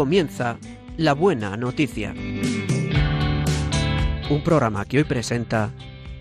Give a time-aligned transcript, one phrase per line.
[0.00, 0.56] comienza
[0.96, 2.14] La Buena Noticia.
[4.30, 5.72] Un programa que hoy presenta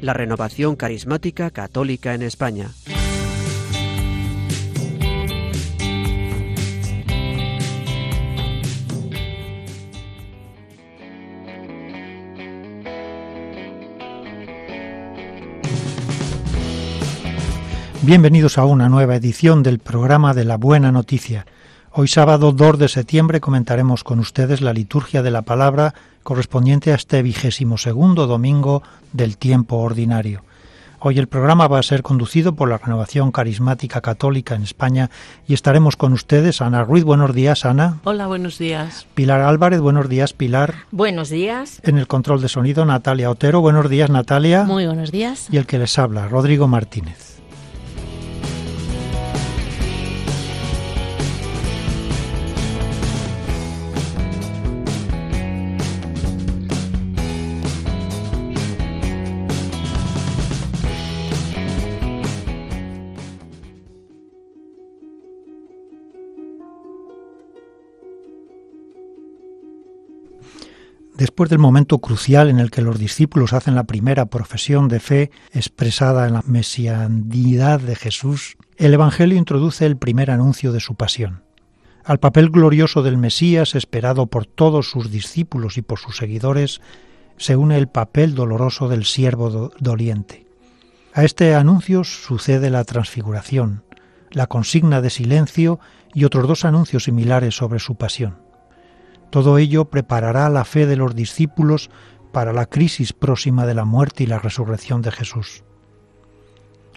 [0.01, 2.71] la renovación carismática católica en España.
[18.01, 21.45] Bienvenidos a una nueva edición del programa de la Buena Noticia.
[21.91, 26.95] Hoy sábado 2 de septiembre comentaremos con ustedes la liturgia de la palabra correspondiente a
[26.95, 30.43] este vigésimo segundo domingo del tiempo ordinario.
[30.99, 35.09] Hoy el programa va a ser conducido por la Renovación Carismática Católica en España
[35.47, 36.61] y estaremos con ustedes.
[36.61, 37.97] Ana Ruiz, buenos días, Ana.
[38.03, 39.07] Hola, buenos días.
[39.15, 40.75] Pilar Álvarez, buenos días, Pilar.
[40.91, 41.81] Buenos días.
[41.83, 44.63] En el control de sonido, Natalia Otero, buenos días, Natalia.
[44.65, 45.47] Muy buenos días.
[45.51, 47.28] Y el que les habla, Rodrigo Martínez.
[71.19, 75.31] Después del momento crucial en el que los discípulos hacen la primera profesión de fe
[75.51, 81.43] expresada en la mesianidad de Jesús, el Evangelio introduce el primer anuncio de su pasión.
[82.05, 86.79] Al papel glorioso del Mesías, esperado por todos sus discípulos y por sus seguidores,
[87.35, 90.47] se une el papel doloroso del siervo doliente.
[91.13, 93.83] A este anuncio sucede la transfiguración,
[94.31, 95.81] la consigna de silencio
[96.13, 98.48] y otros dos anuncios similares sobre su pasión.
[99.29, 101.89] Todo ello preparará la fe de los discípulos
[102.31, 105.63] para la crisis próxima de la muerte y la resurrección de Jesús.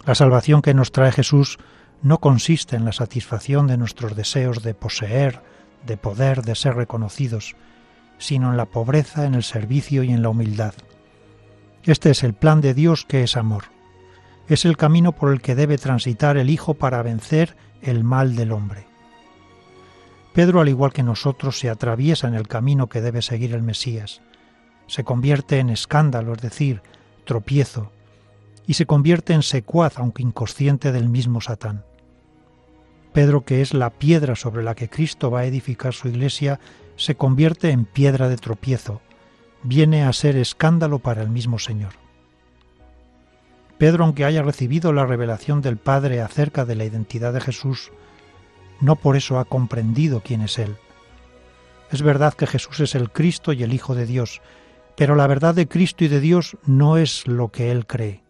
[0.05, 1.57] La salvación que nos trae Jesús
[2.01, 5.41] no consiste en la satisfacción de nuestros deseos de poseer,
[5.85, 7.55] de poder, de ser reconocidos,
[8.17, 10.73] sino en la pobreza, en el servicio y en la humildad.
[11.83, 13.65] Este es el plan de Dios que es amor.
[14.47, 18.51] Es el camino por el que debe transitar el Hijo para vencer el mal del
[18.51, 18.92] hombre.
[20.33, 24.21] Pedro, al igual que nosotros, se atraviesa en el camino que debe seguir el Mesías.
[24.87, 26.81] Se convierte en escándalo, es decir,
[27.23, 27.91] tropiezo,
[28.65, 31.83] y se convierte en secuaz, aunque inconsciente, del mismo Satán.
[33.13, 36.59] Pedro, que es la piedra sobre la que Cristo va a edificar su iglesia,
[36.95, 39.01] se convierte en piedra de tropiezo,
[39.61, 41.93] viene a ser escándalo para el mismo Señor.
[43.77, 47.91] Pedro, aunque haya recibido la revelación del Padre acerca de la identidad de Jesús,
[48.83, 50.75] no por eso ha comprendido quién es Él.
[51.89, 54.41] Es verdad que Jesús es el Cristo y el Hijo de Dios,
[54.97, 58.21] pero la verdad de Cristo y de Dios no es lo que Él cree.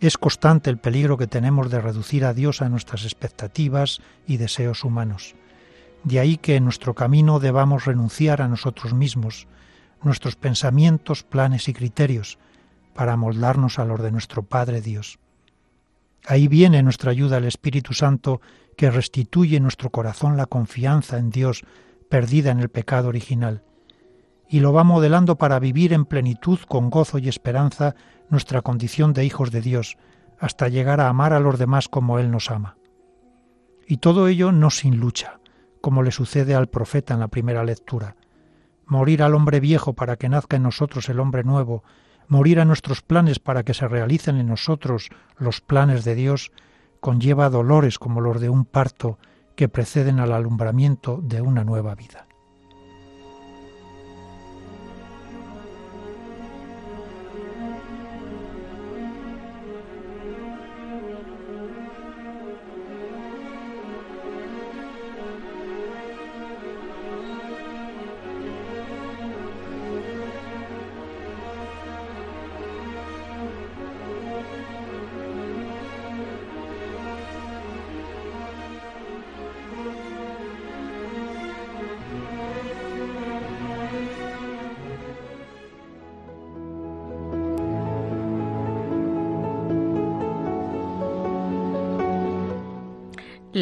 [0.00, 4.84] Es constante el peligro que tenemos de reducir a Dios a nuestras expectativas y deseos
[4.84, 5.34] humanos.
[6.04, 9.48] De ahí que en nuestro camino debamos renunciar a nosotros mismos,
[10.02, 12.38] nuestros pensamientos, planes y criterios,
[12.94, 15.18] para moldarnos a los de nuestro Padre Dios.
[16.26, 18.40] Ahí viene nuestra ayuda el Espíritu Santo
[18.76, 21.64] que restituye en nuestro corazón la confianza en Dios
[22.08, 23.62] perdida en el pecado original,
[24.48, 27.94] y lo va modelando para vivir en plenitud con gozo y esperanza
[28.28, 29.96] nuestra condición de hijos de Dios,
[30.38, 32.76] hasta llegar a amar a los demás como Él nos ama.
[33.86, 35.40] Y todo ello no sin lucha,
[35.80, 38.16] como le sucede al profeta en la primera lectura.
[38.84, 41.82] Morir al hombre viejo para que nazca en nosotros el hombre nuevo,
[42.28, 46.52] morir a nuestros planes para que se realicen en nosotros los planes de Dios,
[47.02, 49.18] conlleva dolores como los de un parto
[49.56, 52.28] que preceden al alumbramiento de una nueva vida.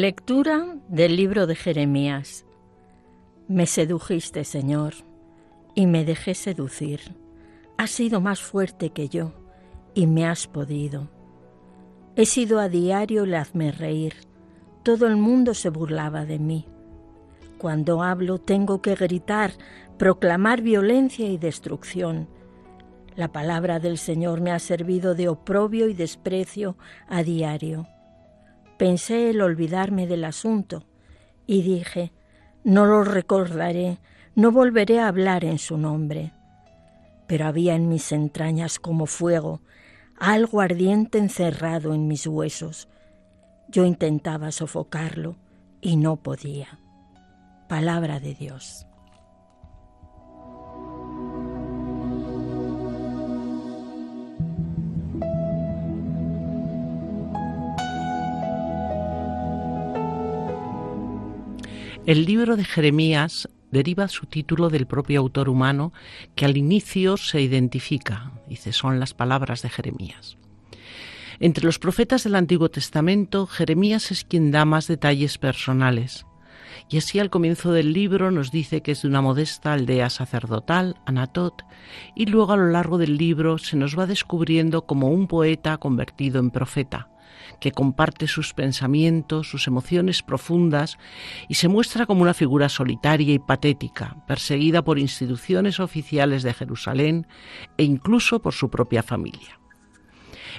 [0.01, 2.43] Lectura del libro de Jeremías.
[3.47, 4.95] Me sedujiste, Señor,
[5.75, 7.15] y me dejé seducir.
[7.77, 9.31] Has sido más fuerte que yo,
[9.93, 11.07] y me has podido.
[12.15, 14.15] He sido a diario el hazme reír.
[14.81, 16.65] Todo el mundo se burlaba de mí.
[17.59, 19.51] Cuando hablo tengo que gritar,
[19.99, 22.27] proclamar violencia y destrucción.
[23.15, 26.75] La palabra del Señor me ha servido de oprobio y desprecio
[27.07, 27.85] a diario.
[28.81, 30.85] Pensé el olvidarme del asunto
[31.45, 32.11] y dije,
[32.63, 33.99] no lo recordaré,
[34.33, 36.33] no volveré a hablar en su nombre.
[37.27, 39.61] Pero había en mis entrañas como fuego,
[40.17, 42.89] algo ardiente encerrado en mis huesos.
[43.67, 45.35] Yo intentaba sofocarlo
[45.79, 46.79] y no podía.
[47.69, 48.87] Palabra de Dios.
[62.07, 65.93] El libro de Jeremías deriva su título del propio autor humano
[66.33, 70.35] que al inicio se identifica, dice, son las palabras de Jeremías.
[71.39, 76.25] Entre los profetas del Antiguo Testamento, Jeremías es quien da más detalles personales.
[76.89, 80.99] Y así al comienzo del libro nos dice que es de una modesta aldea sacerdotal,
[81.05, 81.63] Anatot,
[82.15, 86.39] y luego a lo largo del libro se nos va descubriendo como un poeta convertido
[86.39, 87.10] en profeta,
[87.59, 90.97] que comparte sus pensamientos, sus emociones profundas
[91.49, 97.27] y se muestra como una figura solitaria y patética, perseguida por instituciones oficiales de Jerusalén
[97.77, 99.59] e incluso por su propia familia.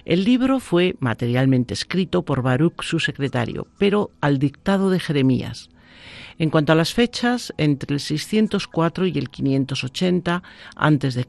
[0.04, 5.68] El libro fue materialmente escrito por Baruch, su secretario, pero al dictado de Jeremías.
[6.38, 10.42] En cuanto a las fechas, entre el 604 y el 580
[10.74, 11.26] a.C.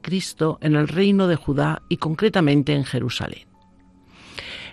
[0.60, 3.53] en el reino de Judá y concretamente en Jerusalén.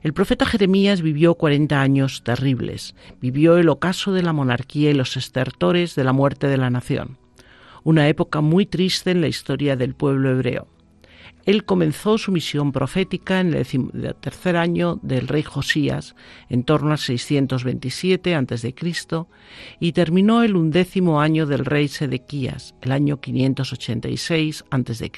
[0.04, 5.16] El profeta Jeremías vivió 40 años terribles, vivió el ocaso de la monarquía y los
[5.16, 7.20] estertores de la muerte de la nación,
[7.84, 10.68] una época muy triste en la historia del pueblo hebreo.
[11.46, 16.16] Él comenzó su misión profética en el tercer año del rey Josías,
[16.50, 18.76] en torno al 627 a.C.,
[19.80, 25.12] y terminó el undécimo año del rey Sedequías, el año 586 a.C.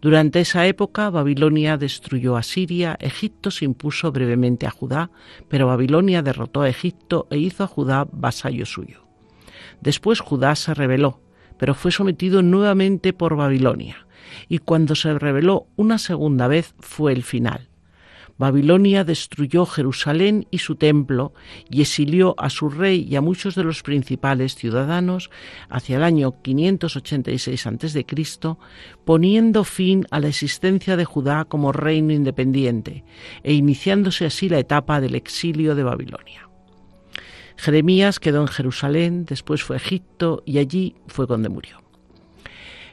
[0.00, 5.10] Durante esa época Babilonia destruyó a Siria, Egipto se impuso brevemente a Judá,
[5.48, 9.06] pero Babilonia derrotó a Egipto e hizo a Judá vasallo suyo.
[9.80, 11.20] Después Judá se rebeló,
[11.58, 14.06] pero fue sometido nuevamente por Babilonia,
[14.48, 17.68] y cuando se rebeló una segunda vez fue el final.
[18.38, 21.32] Babilonia destruyó Jerusalén y su templo
[21.70, 25.30] y exilió a su rey y a muchos de los principales ciudadanos
[25.70, 28.06] hacia el año 586 a.C.,
[29.04, 33.04] poniendo fin a la existencia de Judá como reino independiente
[33.42, 36.50] e iniciándose así la etapa del exilio de Babilonia.
[37.56, 41.82] Jeremías quedó en Jerusalén, después fue a Egipto y allí fue donde murió.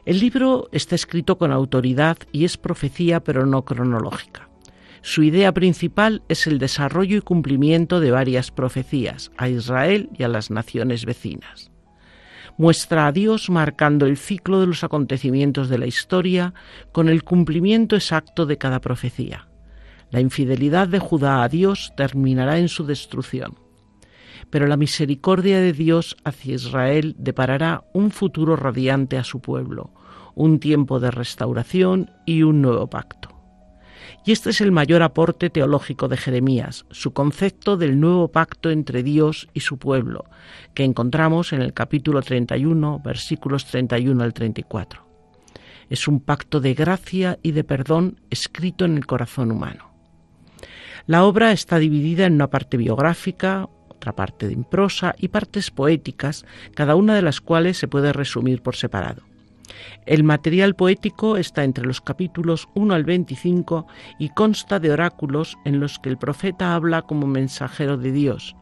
[0.06, 4.53] El libro está escrito con autoridad y es profecía pero no cronológica.
[5.06, 10.30] Su idea principal es el desarrollo y cumplimiento de varias profecías a Israel y a
[10.30, 11.72] las naciones vecinas.
[12.58, 16.54] Muestra a Dios marcando el ciclo de los acontecimientos de la historia
[16.94, 19.50] con el cumplimiento exacto de cada profecía.
[20.10, 23.60] La infidelidad de Judá a Dios terminará en su destrucción,
[24.50, 29.92] pero la misericordia de Dios hacia Israel deparará un futuro radiante a su pueblo,
[30.34, 33.33] un tiempo de restauración y un nuevo pacto.
[34.26, 39.04] Y este es el mayor aporte teológico de Jeremías, su concepto del nuevo pacto entre
[39.04, 40.26] Dios y su pueblo,
[40.74, 45.06] que encontramos en el capítulo 31, versículos 31 al 34.
[45.90, 49.92] Es un pacto de gracia y de perdón escrito en el corazón humano.
[51.06, 56.46] La obra está dividida en una parte biográfica, otra parte de prosa y partes poéticas,
[56.76, 59.33] cada una de las cuales se puede resumir por separado.
[60.06, 63.88] El material poético está entre los capítulos 1 al 25
[64.20, 68.56] y consta de oráculos en los que el profeta habla como mensajero de Dios.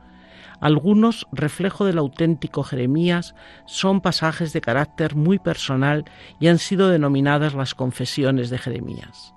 [0.62, 3.34] Algunos, reflejo del auténtico Jeremías,
[3.66, 6.06] son pasajes de carácter muy personal
[6.40, 9.34] y han sido denominadas las confesiones de Jeremías.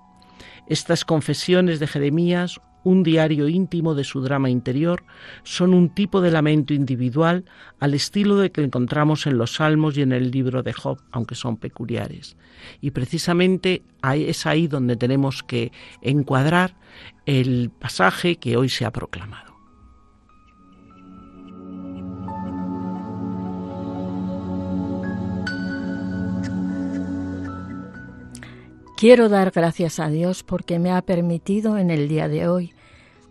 [0.66, 5.02] Estas confesiones de Jeremías, un diario íntimo de su drama interior,
[5.42, 7.44] son un tipo de lamento individual
[7.80, 11.34] al estilo de que encontramos en los Salmos y en el libro de Job, aunque
[11.34, 12.36] son peculiares.
[12.80, 15.72] Y precisamente es ahí donde tenemos que
[16.02, 16.76] encuadrar
[17.26, 19.54] el pasaje que hoy se ha proclamado.
[28.96, 32.73] Quiero dar gracias a Dios porque me ha permitido en el día de hoy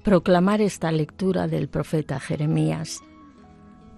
[0.03, 3.01] proclamar esta lectura del profeta Jeremías,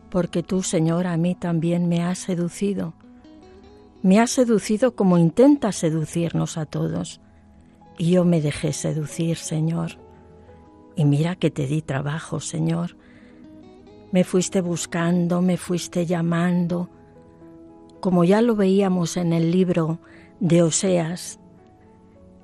[0.09, 2.93] porque tú, Señor, a mí también me has seducido.
[4.01, 7.21] Me has seducido como intenta seducirnos a todos.
[7.97, 9.97] Y yo me dejé seducir, Señor.
[10.95, 12.97] Y mira que te di trabajo, Señor.
[14.11, 16.89] Me fuiste buscando, me fuiste llamando,
[17.99, 19.99] como ya lo veíamos en el libro
[20.39, 21.39] de Oseas,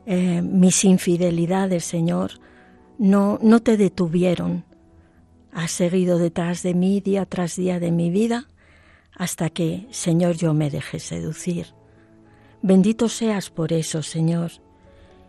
[0.08, 2.32] eh, mis infidelidades, Señor,
[3.02, 4.64] no, no te detuvieron.
[5.52, 8.46] Has seguido detrás de mí día tras día de mi vida
[9.16, 11.74] hasta que, Señor, yo me deje seducir.
[12.62, 14.52] Bendito seas por eso, Señor,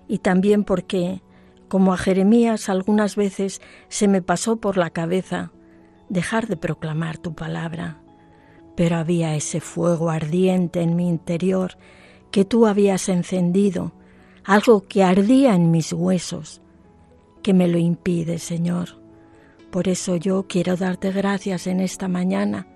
[0.06, 1.22] y también porque,
[1.68, 5.50] como a Jeremías algunas veces se me pasó por la cabeza
[6.10, 8.02] dejar de proclamar tu palabra,
[8.76, 11.78] pero había ese fuego ardiente en mi interior
[12.30, 13.92] que tú habías encendido,
[14.44, 16.61] algo que ardía en mis huesos,
[17.42, 19.00] que me lo impide, Señor.
[19.70, 22.66] Por eso yo quiero darte gracias en esta mañana,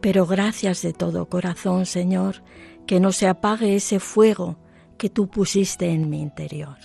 [0.00, 2.42] pero gracias de todo corazón, Señor,
[2.86, 4.56] que no se apague ese fuego
[4.98, 6.76] que tú pusiste en mi interior.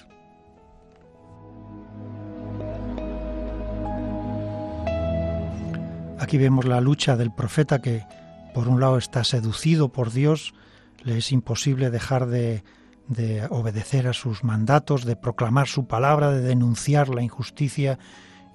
[6.20, 8.04] Aquí vemos la lucha del profeta que,
[8.54, 10.54] por un lado, está seducido por Dios,
[11.04, 12.64] le es imposible dejar de,
[13.10, 17.98] de obedecer a sus mandatos, de proclamar su palabra, de denunciar la injusticia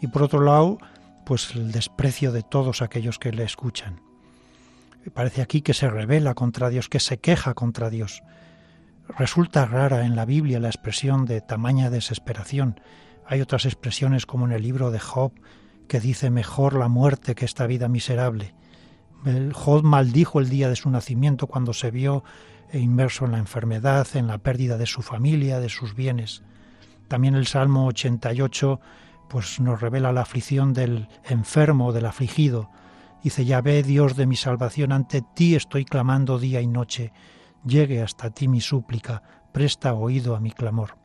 [0.01, 0.79] y por otro lado,
[1.27, 4.01] pues el desprecio de todos aquellos que le escuchan.
[5.13, 8.23] Parece aquí que se revela contra Dios, que se queja contra Dios.
[9.19, 12.81] Resulta rara en la Biblia la expresión de tamaña desesperación.
[13.27, 15.33] Hay otras expresiones como en el libro de Job
[15.89, 18.55] que dice mejor la muerte que esta vida miserable.
[19.53, 22.25] Job maldijo el día de su nacimiento cuando se vio
[22.75, 26.43] e inmerso en la enfermedad, en la pérdida de su familia, de sus bienes.
[27.07, 28.81] También el Salmo 88
[29.29, 32.71] pues nos revela la aflicción del enfermo, del afligido.
[33.23, 37.13] Dice, ya ve Dios de mi salvación, ante ti estoy clamando día y noche.
[37.65, 40.97] Llegue hasta ti mi súplica, presta oído a mi clamor.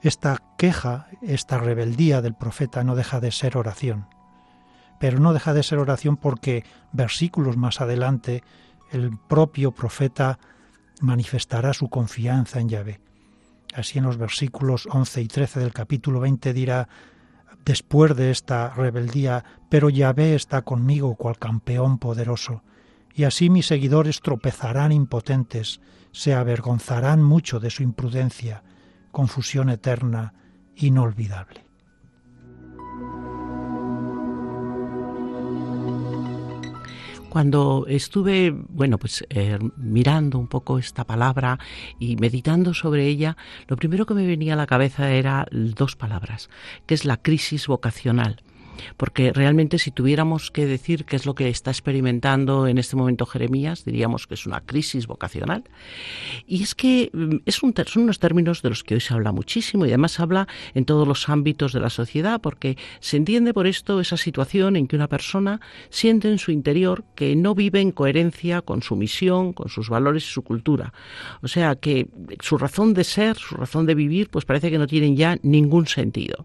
[0.00, 4.06] Esta queja, esta rebeldía del profeta no deja de ser oración.
[4.98, 8.42] Pero no deja de ser oración porque versículos más adelante
[8.90, 10.38] el propio profeta
[11.00, 13.00] manifestará su confianza en Yahvé.
[13.74, 16.88] Así en los versículos 11 y 13 del capítulo 20 dirá,
[17.64, 22.62] después de esta rebeldía, pero Yahvé está conmigo cual campeón poderoso,
[23.14, 25.80] y así mis seguidores tropezarán impotentes,
[26.12, 28.62] se avergonzarán mucho de su imprudencia,
[29.10, 30.34] confusión eterna,
[30.76, 31.63] inolvidable.
[37.34, 41.58] Cuando estuve, bueno, pues eh, mirando un poco esta palabra
[41.98, 43.36] y meditando sobre ella,
[43.66, 46.48] lo primero que me venía a la cabeza era dos palabras,
[46.86, 48.40] que es la crisis vocacional
[48.96, 53.26] porque realmente si tuviéramos que decir qué es lo que está experimentando en este momento
[53.26, 55.64] Jeremías, diríamos que es una crisis vocacional.
[56.46, 59.32] Y es que mm, es un, son unos términos de los que hoy se habla
[59.32, 63.54] muchísimo y además se habla en todos los ámbitos de la sociedad, porque se entiende
[63.54, 67.80] por esto esa situación en que una persona siente en su interior que no vive
[67.80, 70.92] en coherencia con su misión, con sus valores y su cultura.
[71.42, 72.08] O sea, que
[72.40, 75.86] su razón de ser, su razón de vivir, pues parece que no tienen ya ningún
[75.86, 76.44] sentido.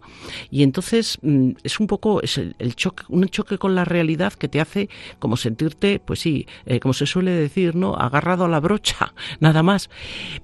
[0.52, 4.48] Y entonces mm, es un poco es el, choque, un choque con la realidad que
[4.48, 7.96] te hace como sentirte, pues sí, eh, como se suele decir, ¿no?
[7.96, 9.90] Agarrado a la brocha, nada más.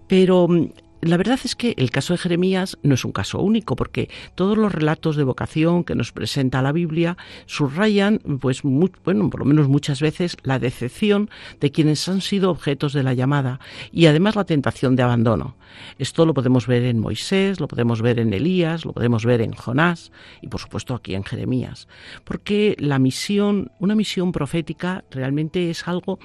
[0.07, 0.69] Pero mm,
[1.05, 4.57] la verdad es que el caso de Jeremías no es un caso único, porque todos
[4.57, 9.67] los relatos de vocación que nos presenta la Biblia subrayan, pues, bueno, por lo menos
[9.67, 13.59] muchas veces, la decepción de quienes han sido objetos de la llamada
[13.91, 15.55] y además la tentación de abandono.
[15.99, 19.53] Esto lo podemos ver en Moisés, lo podemos ver en Elías, lo podemos ver en
[19.53, 21.87] Jonás y, por supuesto, aquí en Jeremías,
[22.23, 26.19] porque la misión, una misión profética, realmente es algo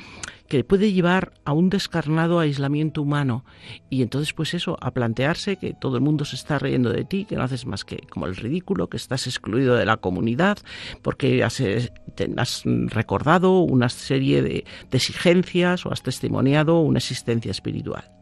[0.51, 3.45] que puede llevar a un descarnado aislamiento humano.
[3.89, 7.25] Y entonces pues eso, a plantearse que todo el mundo se está riendo de ti,
[7.25, 10.59] que no haces más que como el ridículo, que estás excluido de la comunidad
[11.03, 11.93] porque has, eh,
[12.37, 18.20] has recordado una serie de, de exigencias o has testimoniado una existencia espiritual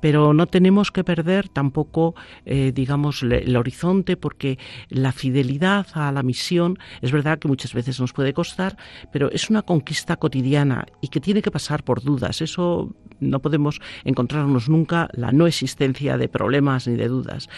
[0.00, 2.14] pero no tenemos que perder tampoco,
[2.44, 8.00] eh, digamos, el horizonte porque la fidelidad a la misión es verdad que muchas veces
[8.00, 8.76] nos puede costar,
[9.12, 12.40] pero es una conquista cotidiana y que tiene que pasar por dudas.
[12.40, 17.48] Eso no podemos encontrarnos nunca la no existencia de problemas ni de dudas.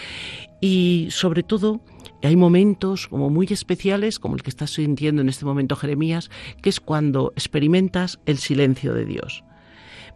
[0.61, 1.81] Y sobre todo,
[2.23, 6.31] hay momentos como muy especiales, como el que estás sintiendo en este momento Jeremías,
[6.63, 9.45] que es cuando experimentas el silencio de Dios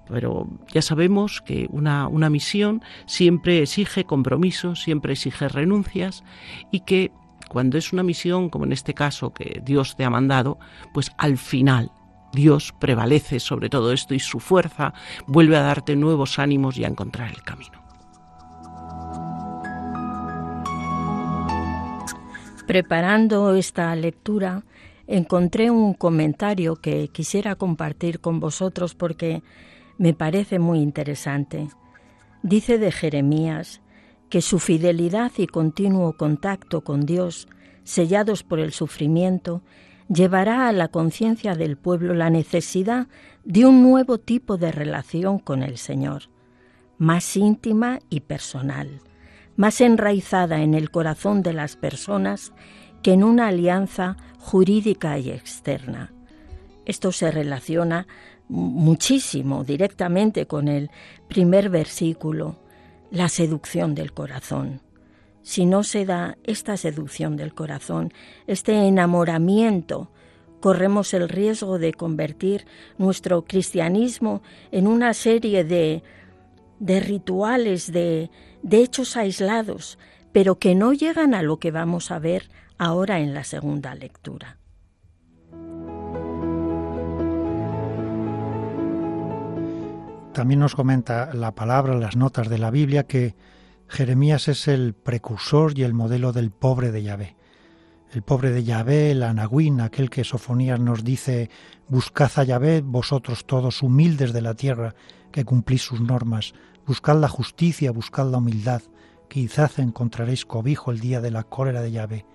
[0.08, 6.24] pero ya sabemos que una, una misión siempre exige compromisos, siempre exige renuncias
[6.70, 7.10] y que
[7.48, 10.58] cuando es una misión, como en este caso que Dios te ha mandado,
[10.92, 11.90] pues al final
[12.32, 14.92] Dios prevalece sobre todo esto y su fuerza
[15.26, 17.84] vuelve a darte nuevos ánimos y a encontrar el camino.
[22.66, 24.64] Preparando esta lectura,
[25.06, 29.42] encontré un comentario que quisiera compartir con vosotros porque
[29.98, 31.68] me parece muy interesante.
[32.42, 33.80] Dice de Jeremías
[34.28, 37.48] que su fidelidad y continuo contacto con Dios,
[37.84, 39.62] sellados por el sufrimiento,
[40.08, 43.06] llevará a la conciencia del pueblo la necesidad
[43.44, 46.24] de un nuevo tipo de relación con el Señor,
[46.98, 49.00] más íntima y personal,
[49.56, 52.52] más enraizada en el corazón de las personas
[53.02, 56.12] que en una alianza jurídica y externa.
[56.86, 58.06] Esto se relaciona
[58.54, 60.90] muchísimo directamente con el
[61.28, 62.56] primer versículo,
[63.10, 64.80] la seducción del corazón.
[65.42, 68.12] Si no se da esta seducción del corazón,
[68.46, 70.10] este enamoramiento,
[70.60, 72.64] corremos el riesgo de convertir
[72.96, 76.02] nuestro cristianismo en una serie de,
[76.78, 78.30] de rituales, de,
[78.62, 79.98] de hechos aislados,
[80.32, 84.58] pero que no llegan a lo que vamos a ver ahora en la segunda lectura.
[90.34, 93.36] También nos comenta la palabra, las notas de la Biblia, que
[93.86, 97.36] Jeremías es el precursor y el modelo del pobre de Yahvé.
[98.12, 101.50] El pobre de Yahvé, el Anahuín, aquel que Sofonías nos dice,
[101.86, 104.96] buscad a Yahvé, vosotros todos humildes de la tierra,
[105.30, 106.52] que cumplís sus normas,
[106.84, 108.82] buscad la justicia, buscad la humildad,
[109.28, 112.26] quizás encontraréis cobijo el día de la cólera de Yahvé.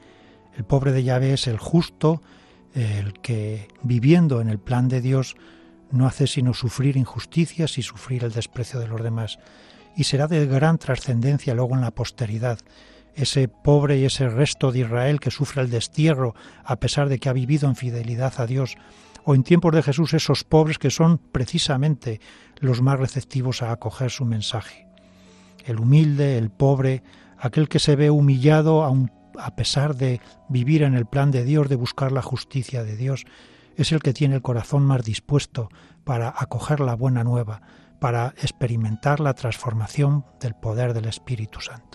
[0.55, 2.21] El pobre de Yahvé es el justo,
[2.73, 5.35] el que, viviendo en el plan de Dios,
[5.91, 9.39] no hace sino sufrir injusticias y sufrir el desprecio de los demás.
[9.95, 12.59] Y será de gran trascendencia luego en la posteridad,
[13.15, 17.29] ese pobre y ese resto de Israel que sufre el destierro a pesar de que
[17.29, 18.77] ha vivido en fidelidad a Dios,
[19.25, 22.21] o en tiempos de Jesús esos pobres que son precisamente
[22.59, 24.87] los más receptivos a acoger su mensaje.
[25.65, 27.03] El humilde, el pobre,
[27.37, 28.83] aquel que se ve humillado
[29.37, 33.25] a pesar de vivir en el plan de Dios, de buscar la justicia de Dios,
[33.81, 35.69] es el que tiene el corazón más dispuesto
[36.03, 37.61] para acoger la buena nueva,
[37.99, 41.88] para experimentar la transformación del poder del Espíritu Santo.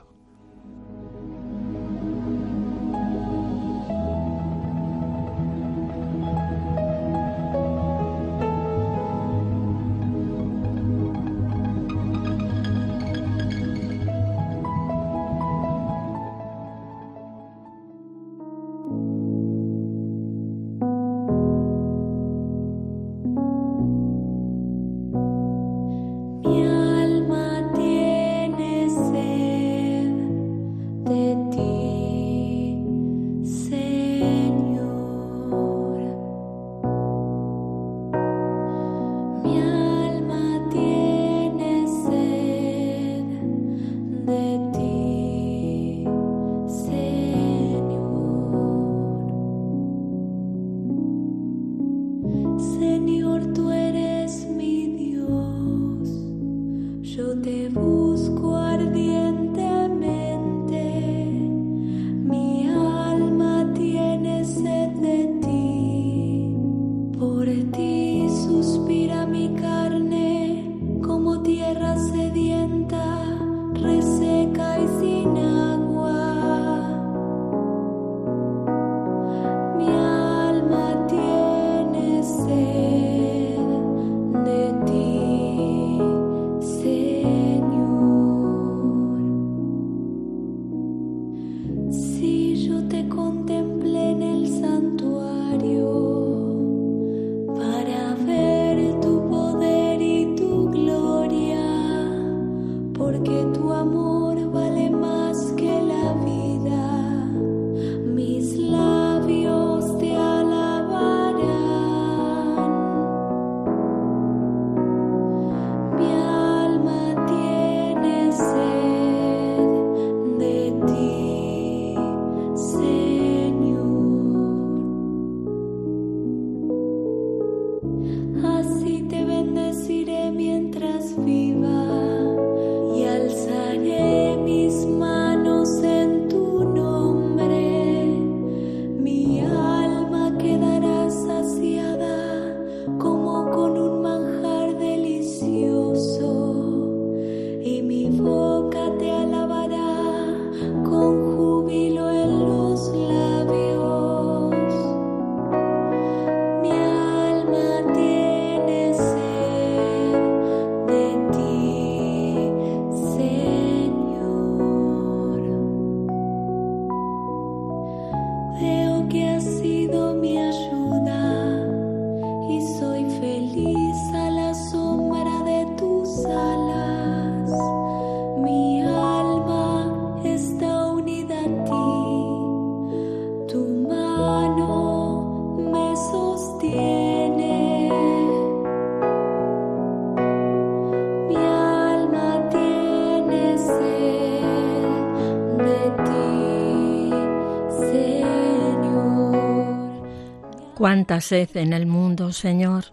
[201.04, 202.84] Cuánta sed en el mundo, Señor,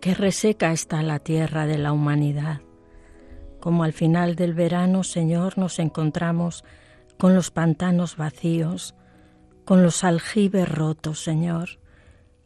[0.00, 2.62] que reseca está la tierra de la humanidad.
[3.60, 6.64] Como al final del verano, Señor, nos encontramos
[7.18, 8.94] con los pantanos vacíos,
[9.66, 11.78] con los aljibes rotos, Señor,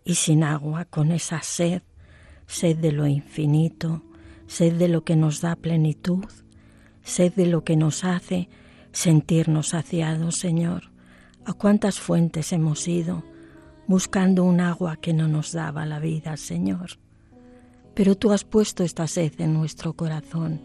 [0.04, 1.82] y sin agua, con esa sed,
[2.48, 4.02] sed de lo infinito,
[4.48, 6.26] sed de lo que nos da plenitud,
[7.04, 8.48] sed de lo que nos hace
[8.90, 10.90] sentirnos saciados, Señor.
[11.44, 13.22] A cuántas fuentes hemos ido
[13.86, 16.98] buscando un agua que no nos daba la vida, Señor.
[17.94, 20.60] Pero tú has puesto esta sed en nuestro corazón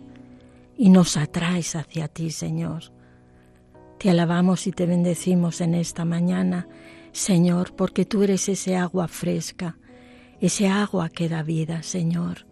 [0.77, 2.93] y nos atraes hacia ti, Señor.
[3.99, 6.67] Te alabamos y te bendecimos en esta mañana,
[7.12, 9.77] Señor, porque tú eres ese agua fresca,
[10.39, 12.47] ese agua que da vida, Señor.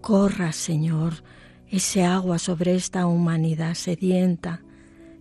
[0.00, 1.24] Corra, Señor,
[1.68, 4.62] ese agua sobre esta humanidad sedienta,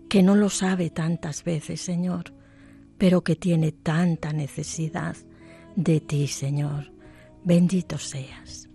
[0.07, 2.34] que no lo sabe tantas veces, Señor,
[2.97, 5.15] pero que tiene tanta necesidad
[5.75, 6.91] de ti, Señor.
[7.43, 8.69] Bendito seas.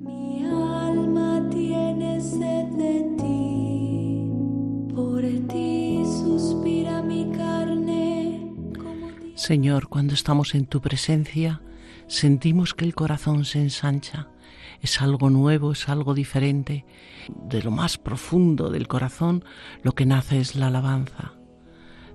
[0.00, 5.74] Mi alma tiene sed de ti, por ti.
[9.44, 11.60] Señor, cuando estamos en tu presencia,
[12.06, 14.28] sentimos que el corazón se ensancha.
[14.80, 16.86] Es algo nuevo, es algo diferente.
[17.28, 19.44] De lo más profundo del corazón,
[19.82, 21.34] lo que nace es la alabanza.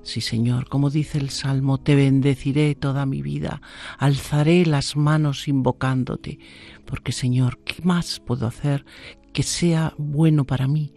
[0.01, 3.61] Sí, Señor, como dice el Salmo, te bendeciré toda mi vida,
[3.97, 6.39] alzaré las manos invocándote,
[6.85, 8.85] porque Señor, ¿qué más puedo hacer
[9.33, 10.93] que sea bueno para mí,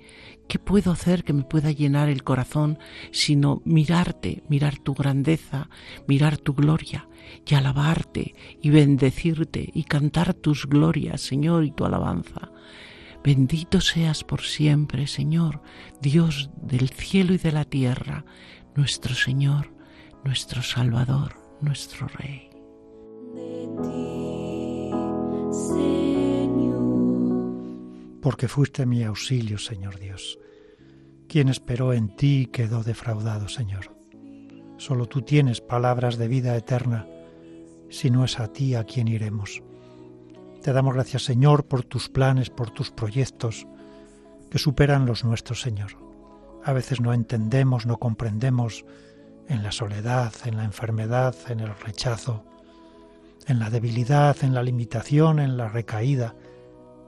[0.52, 2.78] ¿Qué puedo hacer que me pueda llenar el corazón
[3.10, 5.70] sino mirarte, mirar tu grandeza,
[6.06, 7.08] mirar tu gloria
[7.46, 12.52] y alabarte y bendecirte y cantar tus glorias, Señor, y tu alabanza?
[13.24, 15.62] Bendito seas por siempre, Señor,
[16.02, 18.26] Dios del cielo y de la tierra,
[18.74, 19.74] nuestro Señor,
[20.24, 22.52] nuestro Salvador, nuestro Rey.
[28.22, 30.38] porque fuiste mi auxilio, Señor Dios.
[31.28, 33.96] Quien esperó en ti quedó defraudado, Señor.
[34.78, 37.06] Solo tú tienes palabras de vida eterna,
[37.90, 39.62] si no es a ti a quien iremos.
[40.62, 43.66] Te damos gracias, Señor, por tus planes, por tus proyectos,
[44.50, 46.01] que superan los nuestros, Señor.
[46.64, 48.84] A veces no entendemos, no comprendemos
[49.48, 52.44] en la soledad, en la enfermedad, en el rechazo,
[53.46, 56.34] en la debilidad, en la limitación, en la recaída,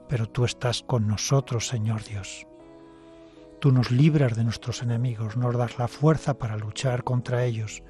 [0.09, 2.45] pero tú estás con nosotros, Señor Dios.
[3.59, 7.81] Tú nos libras de nuestros enemigos, nos das la fuerza para luchar contra ellos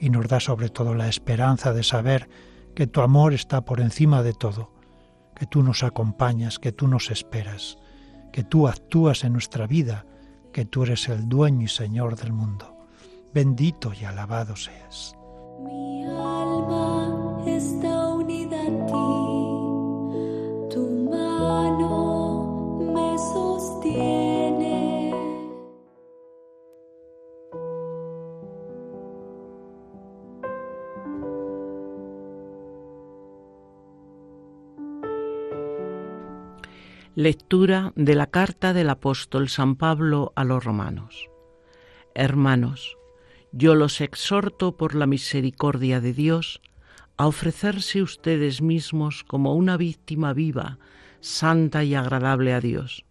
[0.00, 2.28] y nos das sobre todo la esperanza de saber
[2.74, 4.72] que tu amor está por encima de todo,
[5.34, 7.78] que tú nos acompañas, que tú nos esperas,
[8.32, 10.06] que tú actúas en nuestra vida,
[10.52, 12.76] que tú eres el dueño y Señor del mundo.
[13.32, 15.14] Bendito y alabado seas.
[15.64, 22.07] Mi alma está unida a ti, tu mano
[37.20, 41.28] Lectura de la carta del apóstol San Pablo a los romanos.
[42.14, 42.96] Hermanos,
[43.50, 46.60] yo los exhorto por la misericordia de Dios
[47.16, 50.78] a ofrecerse ustedes mismos como una víctima viva,
[51.18, 53.04] santa y agradable a Dios.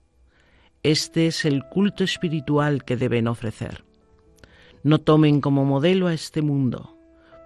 [0.84, 3.84] Este es el culto espiritual que deben ofrecer.
[4.84, 6.98] No tomen como modelo a este mundo.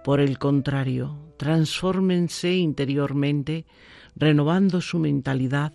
[0.04, 3.66] Por el contrario, transfórmense interiormente,
[4.14, 5.72] renovando su mentalidad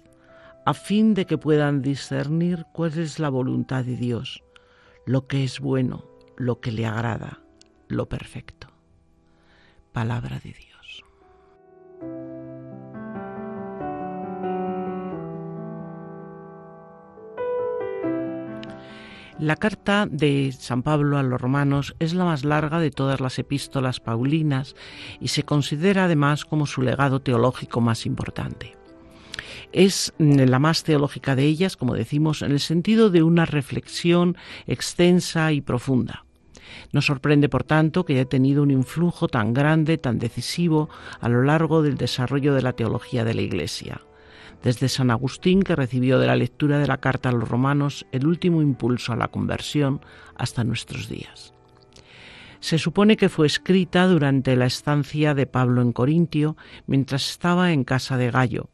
[0.68, 4.44] a fin de que puedan discernir cuál es la voluntad de Dios,
[5.06, 6.04] lo que es bueno,
[6.36, 7.40] lo que le agrada,
[7.88, 8.68] lo perfecto.
[9.94, 11.06] Palabra de Dios.
[19.40, 23.40] La carta de San Pablo a los romanos es la más larga de todas las
[23.40, 24.76] epístolas paulinas
[25.22, 28.77] y se considera además como su legado teológico más importante.
[29.74, 35.52] Es la más teológica de ellas, como decimos, en el sentido de una reflexión extensa
[35.52, 36.26] y profunda.
[36.92, 41.44] Nos sorprende, por tanto, que haya tenido un influjo tan grande, tan decisivo a lo
[41.44, 44.02] largo del desarrollo de la teología de la Iglesia.
[44.64, 48.26] Desde San Agustín, que recibió de la lectura de la carta a los romanos el
[48.26, 50.02] último impulso a la conversión,
[50.36, 51.54] hasta nuestros días.
[52.60, 57.84] Se supone que fue escrita durante la estancia de Pablo en Corintio, mientras estaba en
[57.84, 58.70] casa de Gallo,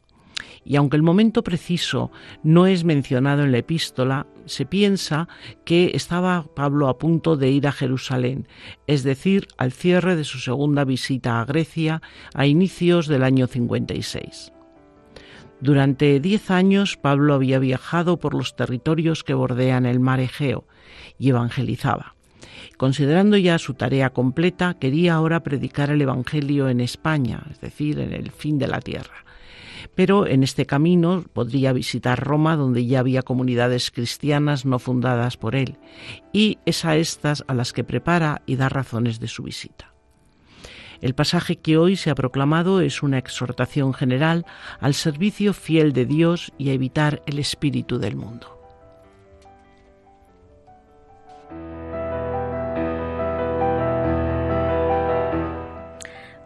[0.64, 2.10] Y aunque el momento preciso
[2.42, 5.28] no es mencionado en la epístola, se piensa
[5.64, 8.48] que estaba Pablo a punto de ir a Jerusalén,
[8.86, 12.02] es decir, al cierre de su segunda visita a Grecia
[12.34, 14.52] a inicios del año 56.
[15.60, 20.66] Durante diez años Pablo había viajado por los territorios que bordean el mar Egeo
[21.18, 22.14] y evangelizaba.
[22.76, 28.12] Considerando ya su tarea completa, quería ahora predicar el Evangelio en España, es decir, en
[28.12, 29.23] el fin de la tierra.
[29.94, 35.54] Pero en este camino podría visitar Roma, donde ya había comunidades cristianas no fundadas por
[35.54, 35.78] él,
[36.32, 39.94] y es a estas a las que prepara y da razones de su visita.
[41.00, 44.46] El pasaje que hoy se ha proclamado es una exhortación general
[44.80, 48.54] al servicio fiel de Dios y a evitar el espíritu del mundo.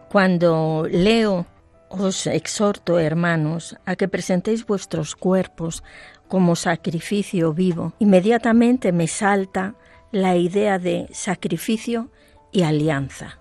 [0.09, 1.45] Cuando leo,
[1.89, 5.83] os exhorto, hermanos, a que presentéis vuestros cuerpos
[6.27, 7.93] como sacrificio vivo.
[7.99, 9.75] Inmediatamente me salta
[10.11, 12.09] la idea de sacrificio
[12.51, 13.39] y alianza.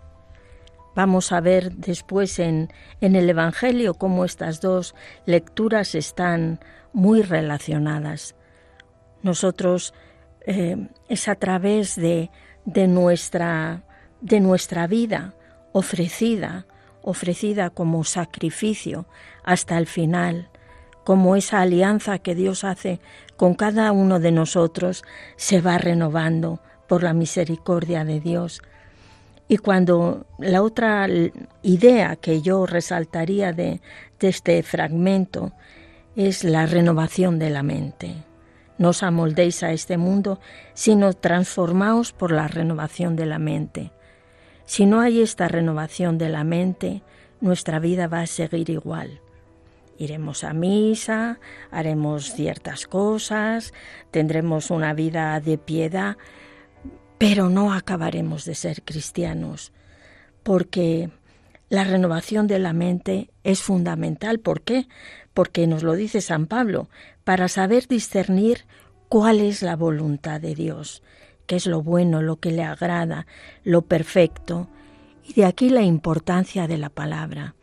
[0.95, 4.95] Vamos a ver después en, en el Evangelio cómo estas dos
[5.27, 6.61] lecturas están
[6.93, 8.35] muy relacionadas.
[9.23, 9.95] Nosotros
[10.47, 12.31] eh, es a través de,
[12.65, 13.85] de, nuestra,
[14.21, 15.35] de nuestra vida
[15.73, 16.67] ofrecida,
[17.03, 19.07] ofrecida como sacrificio
[19.45, 20.51] hasta el final,
[21.05, 23.01] como esa alianza que Dios hace
[23.37, 25.05] con cada uno de nosotros
[25.37, 28.61] se va renovando por la misericordia de Dios.
[29.49, 31.09] Y cuando la otra
[31.63, 33.81] idea que yo resaltaría de,
[34.21, 35.53] este fragmento
[36.17, 38.25] es la renovación de la mente.
[38.77, 40.41] No os amoldéis a este mundo,
[40.75, 43.93] sino transformaos por la renovación de la mente.
[44.69, 47.03] Si no hay esta renovación de la mente,
[47.41, 49.23] nuestra vida va a seguir igual.
[49.97, 53.73] Iremos a misa, haremos ciertas cosas,
[54.11, 56.19] tendremos una vida de piedad,
[57.17, 59.73] pero no acabaremos de ser cristianos,
[60.43, 61.09] porque
[61.71, 64.39] la renovación de la mente es fundamental.
[64.39, 64.87] ¿Por qué?
[65.33, 66.91] Porque nos lo dice San Pablo,
[67.25, 68.67] para saber discernir
[69.09, 71.03] cuál es la voluntad de Dios
[71.49, 73.27] qué es lo bueno, lo que le agrada,
[73.65, 74.69] lo perfecto.
[75.25, 77.57] Y de aquí la importancia de la palabra,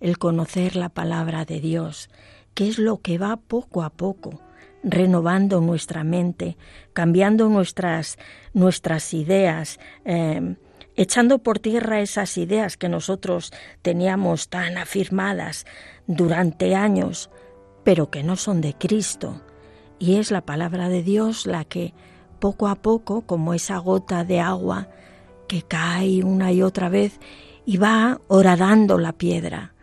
[0.00, 2.10] el conocer la palabra de Dios,
[2.54, 4.40] que es lo que va poco a poco
[4.84, 6.56] renovando nuestra mente,
[6.92, 8.18] cambiando nuestras,
[8.52, 10.56] nuestras ideas, eh,
[10.96, 15.66] echando por tierra esas ideas que nosotros teníamos tan afirmadas
[16.06, 17.30] durante años,
[17.84, 19.40] pero que no son de Cristo.
[19.98, 21.94] Y es la palabra de Dios la que
[22.42, 24.88] poco a poco, como esa gota de agua
[25.46, 27.20] que cae una y otra vez
[27.64, 29.74] y va horadando la piedra.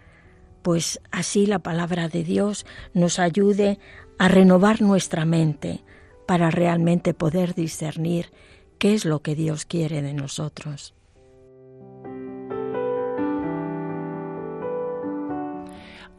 [0.61, 3.79] Pues así la palabra de Dios nos ayude
[4.17, 5.85] a renovar nuestra mente
[6.27, 8.33] para realmente poder discernir
[8.77, 10.93] qué es lo que Dios quiere de nosotros.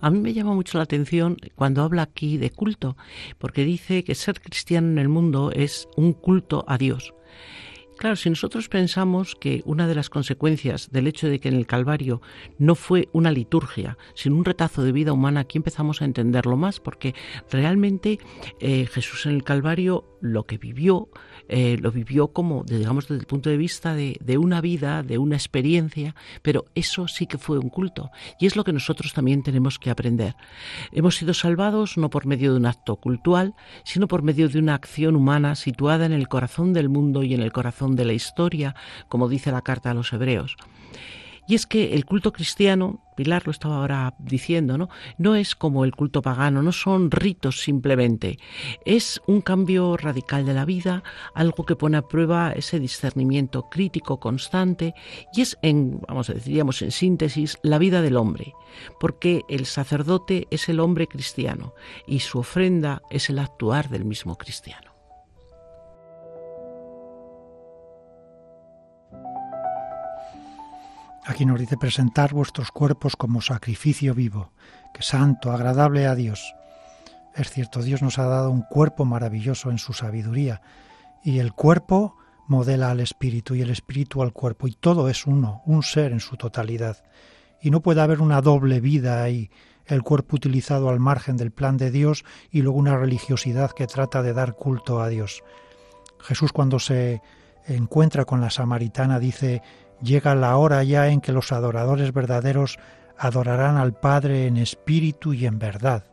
[0.00, 2.96] A mí me llama mucho la atención cuando habla aquí de culto,
[3.38, 7.14] porque dice que ser cristiano en el mundo es un culto a Dios.
[8.00, 11.66] Claro, si nosotros pensamos que una de las consecuencias del hecho de que en el
[11.66, 12.22] Calvario
[12.58, 16.80] no fue una liturgia, sino un retazo de vida humana, aquí empezamos a entenderlo más,
[16.80, 17.14] porque
[17.50, 18.18] realmente
[18.58, 21.10] eh, Jesús en el Calvario lo que vivió
[21.52, 25.18] eh, lo vivió como, digamos, desde el punto de vista de, de, una vida, de
[25.18, 28.12] una experiencia, pero eso sí que fue un culto.
[28.38, 30.36] Y es lo que nosotros también tenemos que aprender.
[30.92, 34.74] Hemos sido salvados no por medio de un acto cultural, sino por medio de una
[34.74, 38.76] acción humana situada en el corazón del mundo y en el corazón de la historia,
[39.08, 40.56] como dice la carta a los hebreos.
[41.50, 44.88] Y es que el culto cristiano, Pilar lo estaba ahora diciendo, ¿no?
[45.18, 48.38] No es como el culto pagano, no son ritos simplemente.
[48.84, 51.02] Es un cambio radical de la vida,
[51.34, 54.94] algo que pone a prueba ese discernimiento crítico constante
[55.34, 58.54] y es en, vamos a decir, digamos, en síntesis, la vida del hombre,
[59.00, 61.74] porque el sacerdote es el hombre cristiano
[62.06, 64.89] y su ofrenda es el actuar del mismo cristiano.
[71.30, 74.50] Aquí nos dice presentar vuestros cuerpos como sacrificio vivo,
[74.92, 76.56] que santo, agradable a Dios.
[77.36, 80.60] Es cierto, Dios nos ha dado un cuerpo maravilloso en su sabiduría,
[81.22, 82.16] y el cuerpo
[82.48, 86.18] modela al espíritu y el espíritu al cuerpo, y todo es uno, un ser en
[86.18, 87.04] su totalidad.
[87.62, 89.52] Y no puede haber una doble vida ahí,
[89.86, 94.24] el cuerpo utilizado al margen del plan de Dios y luego una religiosidad que trata
[94.24, 95.44] de dar culto a Dios.
[96.18, 97.22] Jesús cuando se
[97.66, 99.62] encuentra con la samaritana dice
[100.02, 102.78] llega la hora ya en que los adoradores verdaderos
[103.18, 106.04] adorarán al Padre en espíritu y en verdad.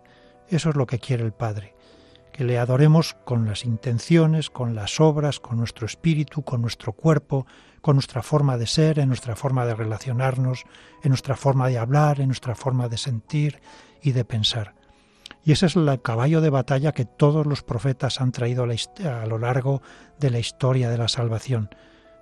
[0.49, 1.73] Eso es lo que quiere el Padre,
[2.33, 7.45] que le adoremos con las intenciones, con las obras, con nuestro espíritu, con nuestro cuerpo,
[7.81, 10.65] con nuestra forma de ser, en nuestra forma de relacionarnos,
[11.03, 13.61] en nuestra forma de hablar, en nuestra forma de sentir
[14.01, 14.75] y de pensar.
[15.43, 19.37] Y ese es el caballo de batalla que todos los profetas han traído a, lo
[19.37, 19.81] largo
[20.19, 21.69] de la historia de la salvación.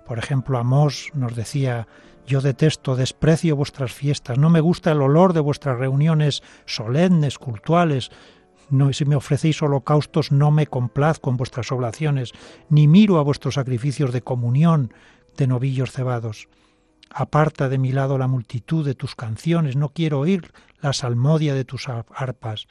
[0.06, 1.88] Por ejemplo, Amós nos decía,
[2.26, 8.10] yo detesto, desprecio vuestras fiestas, no me gusta el olor de vuestras reuniones solemnes, cultuales,
[8.92, 12.32] si me ofrecéis holocaustos, no me complazco en vuestras oblaciones,
[12.68, 14.92] ni miro a vuestros sacrificios de comunión
[15.36, 16.48] de novillos cebados.
[17.10, 21.64] Aparta de mi lado la multitud de tus canciones, no quiero oír la salmodia de
[21.64, 22.66] tus arpas,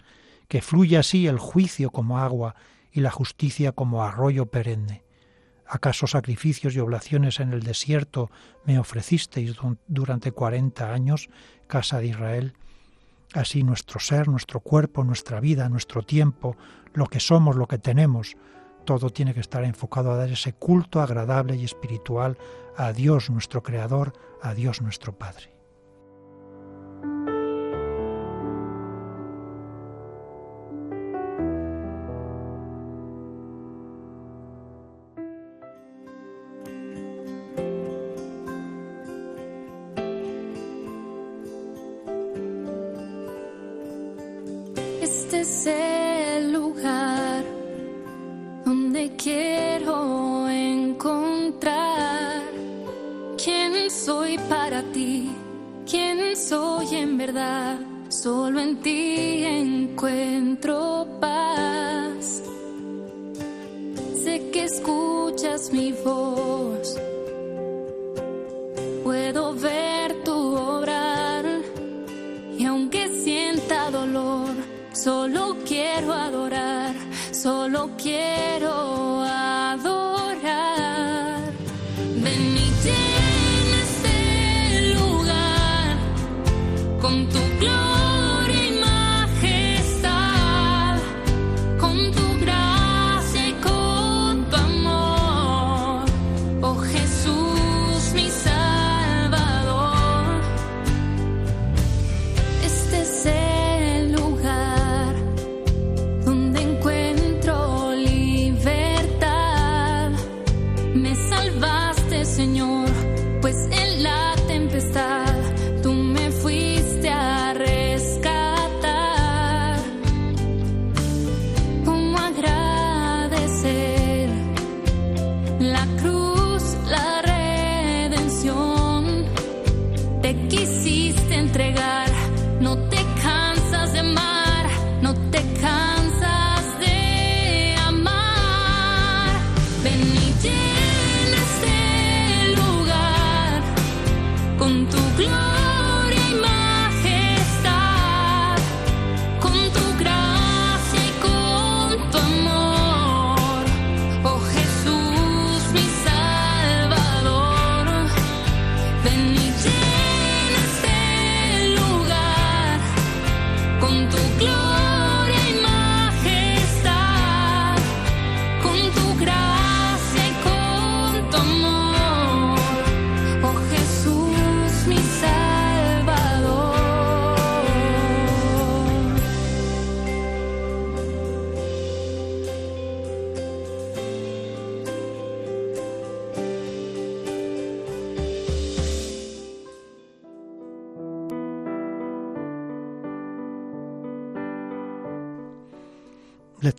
[0.49, 2.55] que fluya así el juicio como agua
[2.91, 5.04] y la justicia como arroyo perenne.
[5.67, 8.29] ¿Acaso sacrificios y oblaciones en el desierto
[8.65, 9.55] me ofrecisteis
[9.87, 11.29] durante cuarenta años,
[11.67, 12.53] casa de Israel?
[13.33, 16.55] Así nuestro ser, nuestro cuerpo, nuestra vida, nuestro tiempo,
[16.93, 18.37] lo que somos, lo que tenemos,
[18.85, 22.37] todo tiene que estar enfocado a dar ese culto agradable y espiritual
[22.77, 25.54] a Dios nuestro Creador, a Dios nuestro Padre.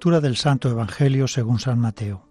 [0.07, 2.29] Del Santo Evangelio según San Mateo.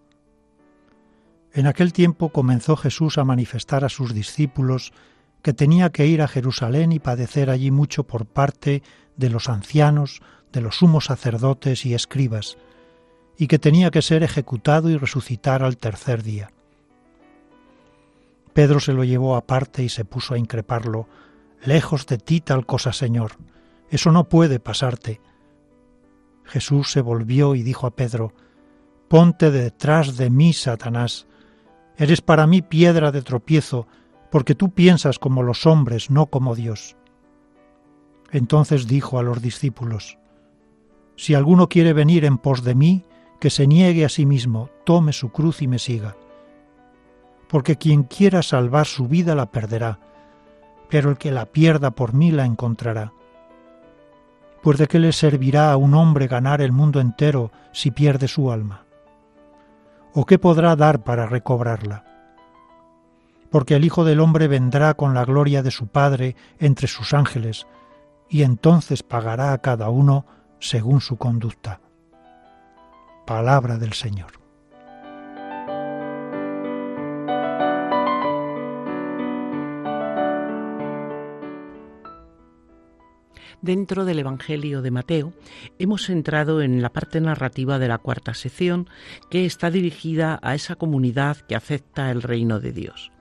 [1.52, 4.94] En aquel tiempo comenzó Jesús a manifestar a sus discípulos
[5.42, 8.82] que tenía que ir a Jerusalén y padecer allí mucho por parte
[9.18, 10.22] de los ancianos,
[10.54, 12.58] de los sumos sacerdotes y escribas,
[13.38, 16.52] y que tenía que ser ejecutado y resucitar al tercer día.
[18.54, 21.10] Pedro se lo llevó aparte y se puso a increparlo,
[21.66, 23.34] Lejos de ti tal cosa, Señor,
[23.90, 25.20] eso no puede pasarte.
[26.46, 28.34] Jesús se volvió y dijo a Pedro,
[29.08, 31.28] Ponte detrás de mí, Satanás.
[31.98, 33.88] Eres para mí piedra de tropiezo,
[34.32, 36.96] porque tú piensas como los hombres, no como Dios.
[38.32, 40.18] Entonces dijo a los discípulos,
[41.16, 43.06] Si alguno quiere venir en pos de mí,
[43.40, 46.16] que se niegue a sí mismo, tome su cruz y me siga.
[47.48, 50.00] Porque quien quiera salvar su vida la perderá,
[50.90, 53.14] pero el que la pierda por mí la encontrará
[54.66, 58.52] Pues de qué le servirá a un hombre ganar el mundo entero si pierde su
[58.52, 58.84] alma?
[60.12, 62.04] ¿O qué podrá dar para recobrarla?
[63.52, 67.68] Porque el Hijo del Hombre vendrá con la gloria de su Padre entre sus ángeles,
[68.28, 70.26] y entonces pagará a cada uno
[70.58, 71.80] según su conducta.
[73.28, 74.45] Palabra del Señor.
[83.66, 85.34] Dentro del Evangelio de Mateo
[85.80, 88.88] hemos entrado en la parte narrativa de la cuarta sección
[89.32, 93.12] que está dirigida a esa comunidad que acepta el reino de Dios.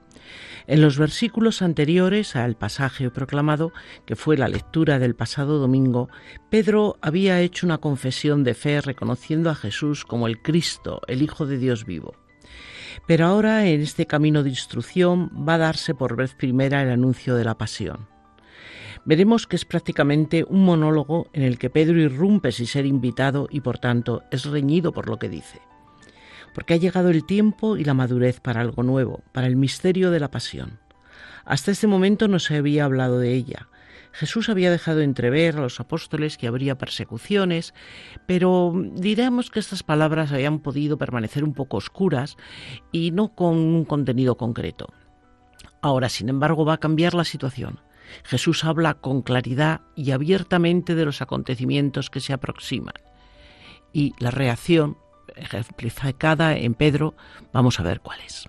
[0.66, 3.72] En los versículos anteriores al pasaje proclamado,
[4.04, 6.10] que fue la lectura del pasado domingo,
[6.50, 11.46] Pedro había hecho una confesión de fe reconociendo a Jesús como el Cristo, el Hijo
[11.46, 12.16] de Dios vivo.
[13.06, 17.34] Pero ahora en este camino de instrucción va a darse por vez primera el anuncio
[17.34, 18.12] de la pasión
[19.04, 23.60] veremos que es prácticamente un monólogo en el que Pedro irrumpe sin ser invitado y
[23.60, 25.60] por tanto es reñido por lo que dice.
[26.54, 30.20] Porque ha llegado el tiempo y la madurez para algo nuevo, para el misterio de
[30.20, 30.78] la pasión.
[31.44, 33.68] Hasta este momento no se había hablado de ella.
[34.12, 37.74] Jesús había dejado entrever a los apóstoles que habría persecuciones,
[38.26, 42.36] pero diremos que estas palabras habían podido permanecer un poco oscuras
[42.92, 44.92] y no con un contenido concreto.
[45.82, 47.80] Ahora, sin embargo, va a cambiar la situación.
[48.24, 52.94] Jesús habla con claridad y abiertamente de los acontecimientos que se aproximan.
[53.92, 54.98] Y la reacción
[55.36, 57.14] ejemplificada en Pedro,
[57.52, 58.48] vamos a ver cuál es.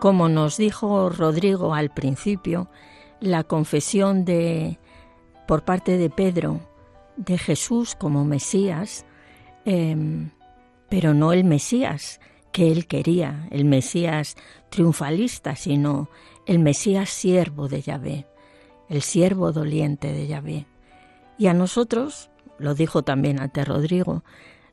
[0.00, 2.70] Como nos dijo Rodrigo al principio,
[3.20, 4.78] la confesión de
[5.46, 6.60] por parte de Pedro
[7.16, 9.04] de Jesús como Mesías,
[9.64, 10.30] em,
[10.88, 12.20] pero no el Mesías
[12.52, 14.36] que él quería, el Mesías
[14.70, 16.08] triunfalista, sino
[16.46, 18.26] el Mesías siervo de Yahvé,
[18.88, 20.66] el siervo doliente de Yahvé.
[21.38, 24.24] Y a nosotros, lo dijo también ante Rodrigo,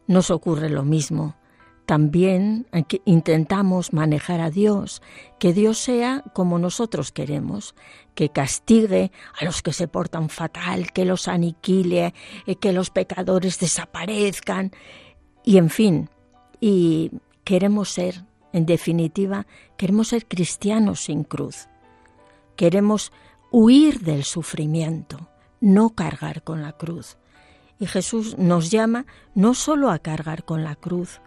[0.07, 1.35] nos ocurre lo mismo.
[1.85, 2.67] También
[3.05, 5.01] intentamos manejar a Dios,
[5.39, 7.75] que Dios sea como nosotros queremos,
[8.13, 12.13] que castigue a los que se portan fatal, que los aniquile,
[12.45, 14.71] eh, que los pecadores desaparezcan,
[15.45, 16.09] y en fin,
[16.59, 17.11] y
[17.47, 21.69] queremos ser, en definitiva, queremos ser cristianos sin cruz.
[22.57, 23.13] Queremos
[23.51, 25.29] huir del sufrimiento,
[25.61, 27.17] no cargar con la cruz.
[27.79, 31.21] Y Jesús nos llama no solo a cargar con la cruz,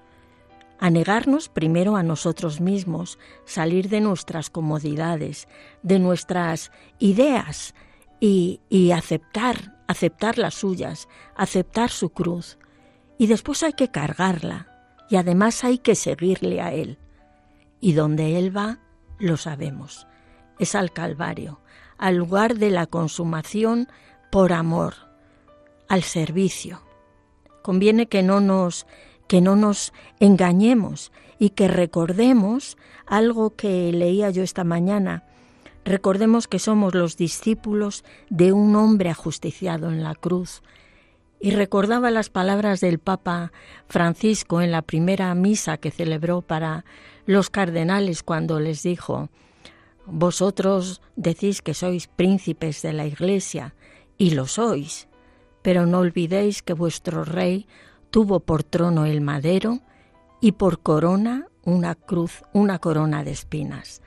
[0.79, 5.49] a negarnos primero a nosotros mismos, salir de nuestras comodidades,
[5.83, 7.75] de nuestras ideas
[8.21, 12.59] y, y, aceptar, aceptar las suyas, aceptar su cruz.
[13.17, 14.70] Y después hay que cargarla,
[15.11, 16.97] y además hay que seguirle a Él.
[17.81, 18.79] Y donde Él va,
[19.19, 20.07] lo sabemos.
[20.59, 21.61] Es al Calvario,
[21.99, 23.89] al lugar de la consumación
[24.31, 24.95] por amor,
[25.89, 26.83] al servicio.
[27.63, 28.87] Conviene que no nos
[29.27, 35.23] que no nos engañemos y que recordemos algo que leía yo esta mañana.
[35.85, 40.63] Recordemos que somos los discípulos de un hombre ajusticiado en la cruz,
[41.41, 43.51] y recordaba las palabras del Papa
[43.89, 46.85] Francisco en la primera misa que celebró para
[47.25, 49.31] los cardenales cuando les dijo,
[50.07, 53.75] Vosotros decís que sois príncipes de la Iglesia,
[54.19, 55.09] y lo sois,
[55.63, 57.67] pero no olvidéis que vuestro rey
[58.11, 59.81] tuvo por trono el madero
[60.41, 64.03] y por corona una cruz, una corona de espinas.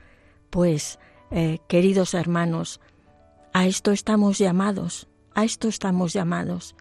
[0.50, 2.80] Pues, eh, queridos hermanos,
[3.52, 6.76] a esto estamos llamados, a esto estamos llamados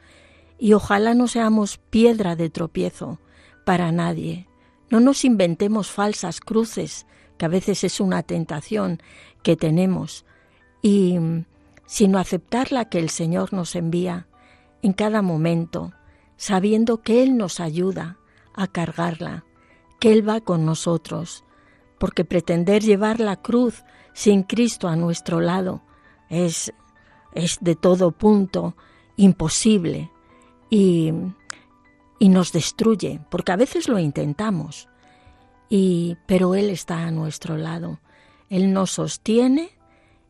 [0.64, 3.20] y ojalá no seamos piedra de tropiezo
[3.66, 4.48] para nadie.
[4.90, 7.06] No nos inventemos falsas cruces,
[7.38, 9.02] que a veces es una tentación
[9.42, 10.26] que tenemos,
[10.82, 11.20] y
[11.86, 14.28] sino aceptar la que el Señor nos envía
[14.82, 15.92] en cada momento,
[16.38, 18.18] sabiendo que Él nos ayuda
[18.54, 19.44] a cargarla,
[20.00, 21.44] que Él va con nosotros,
[22.00, 23.84] porque pretender llevar la cruz
[24.14, 25.82] sin Cristo a nuestro lado
[26.30, 26.72] es,
[27.34, 28.78] es de todo punto
[29.18, 30.10] imposible
[30.74, 31.14] y,
[32.18, 34.90] y nos destruye, porque a veces lo intentamos,
[35.70, 38.00] y, pero Él está a nuestro lado.
[38.50, 39.70] Él nos sostiene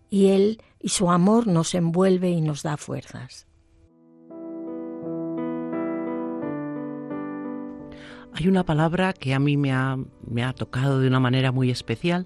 [0.09, 3.47] y Él y su amor nos envuelve y nos da fuerzas.
[8.33, 11.69] Hay una palabra que a mí me ha, me ha, tocado de una manera muy
[11.69, 12.25] especial.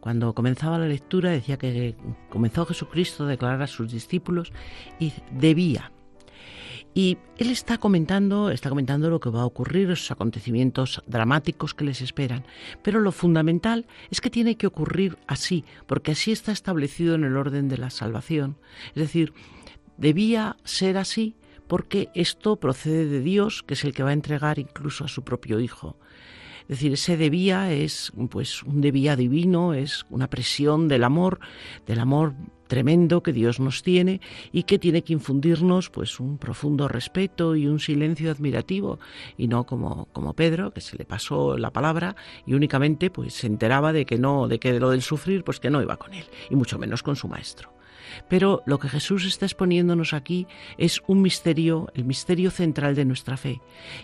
[0.00, 1.96] Cuando comenzaba la lectura decía que
[2.30, 4.52] comenzó Jesucristo a declarar a sus discípulos
[4.98, 5.92] y debía.
[6.94, 11.84] Y él está comentando, está comentando lo que va a ocurrir, esos acontecimientos dramáticos que
[11.84, 12.44] les esperan.
[12.82, 17.36] Pero lo fundamental es que tiene que ocurrir así, porque así está establecido en el
[17.36, 18.56] orden de la salvación.
[18.88, 19.32] Es decir,
[19.96, 21.36] debía ser así
[21.68, 25.22] porque esto procede de Dios, que es el que va a entregar incluso a su
[25.22, 25.96] propio Hijo.
[26.62, 31.40] Es decir, ese debía es pues un debía divino, es una presión del amor,
[31.86, 32.34] del amor
[32.68, 34.20] tremendo que Dios nos tiene
[34.52, 39.00] y que tiene que infundirnos pues un profundo respeto y un silencio admirativo
[39.36, 42.14] y no como, como Pedro que se le pasó la palabra
[42.46, 45.70] y únicamente pues se enteraba de que no de que lo del sufrir pues que
[45.70, 47.77] no iba con él y mucho menos con su maestro.
[48.28, 50.46] Pero lo que Jesús está exponiéndonos aquí
[50.76, 53.60] es un misterio, el misterio central de nuestra fe.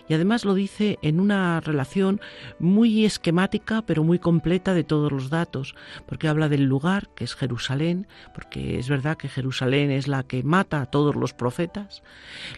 [0.07, 2.21] Y además lo dice en una relación
[2.59, 5.75] muy esquemática, pero muy completa de todos los datos,
[6.05, 10.43] porque habla del lugar, que es Jerusalén, porque es verdad que Jerusalén es la que
[10.43, 12.03] mata a todos los profetas,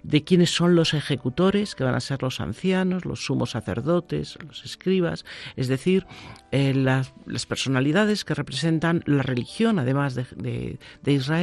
[0.03, 4.65] de quiénes son los ejecutores, que van a ser los ancianos, los sumos sacerdotes, los
[4.65, 5.25] escribas,
[5.55, 6.05] es decir,
[6.51, 7.13] eh, las,
[7.47, 11.36] personalidades que representan la religión, además de Israel,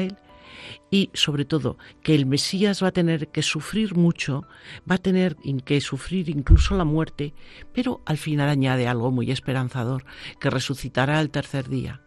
[0.90, 4.44] y sobre todo que el Mesías va a tener que sufrir mucho,
[4.90, 7.34] va a tener que sufrir incluso la muerte,
[7.72, 10.04] pero al final añade algo muy esperanzador,
[10.40, 12.00] que resucitará al tercer día.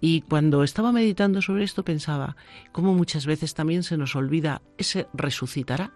[0.00, 2.36] Y cuando estaba meditando sobre esto pensaba
[2.72, 5.92] cómo muchas veces también se nos olvida ese resucitará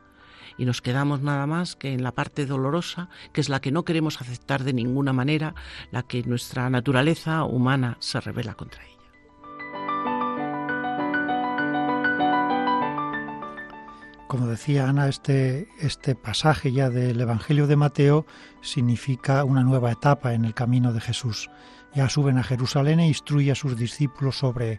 [0.56, 3.84] y nos quedamos nada más que en la parte dolorosa, que es la que no
[3.84, 5.54] queremos aceptar de ninguna manera,
[5.90, 8.99] la que nuestra naturaleza humana se revela contra ella.
[14.30, 18.26] Como decía Ana, este, este pasaje ya del Evangelio de Mateo
[18.60, 21.50] significa una nueva etapa en el camino de Jesús.
[21.96, 24.78] Ya suben a Jerusalén e instruye a sus discípulos sobre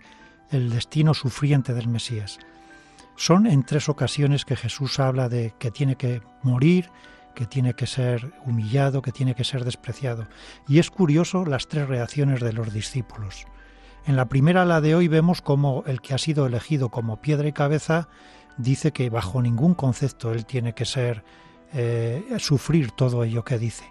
[0.51, 2.39] el destino sufriente del Mesías.
[3.17, 6.89] Son en tres ocasiones que Jesús habla de que tiene que morir,
[7.35, 10.29] que tiene que ser humillado, que tiene que ser despreciado.
[10.65, 13.45] Y es curioso las tres reacciones de los discípulos.
[14.05, 17.49] En la primera, la de hoy, vemos como el que ha sido elegido como piedra
[17.49, 18.07] y cabeza
[18.57, 21.23] dice que bajo ningún concepto él tiene que ser
[21.73, 23.85] eh, sufrir todo ello que dice.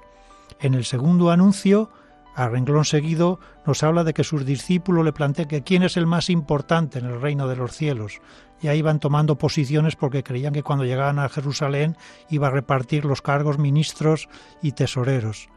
[0.61, 1.90] En el segundo anuncio,
[2.34, 6.06] a renglón seguido, nos habla de que sus discípulos le plantean que quién es el
[6.06, 8.20] más importante en el reino de los cielos.
[8.62, 11.96] Y ahí van tomando posiciones porque creían que cuando llegaban a Jerusalén
[12.28, 14.28] iba a repartir los cargos ministros
[14.62, 15.48] y tesoreros.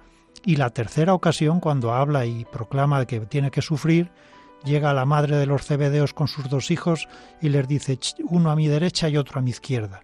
[0.46, 4.12] Y la tercera ocasión, cuando habla y proclama que tiene que sufrir,
[4.64, 7.08] llega la madre de los cebedeos con sus dos hijos
[7.42, 10.04] y les dice uno a mi derecha y otro a mi izquierda.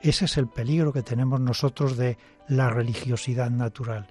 [0.00, 4.06] Ese es el peligro que tenemos nosotros de la religiosidad natural.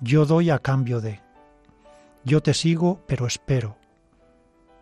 [0.00, 1.20] Yo doy a cambio de.
[2.24, 3.76] Yo te sigo, pero espero.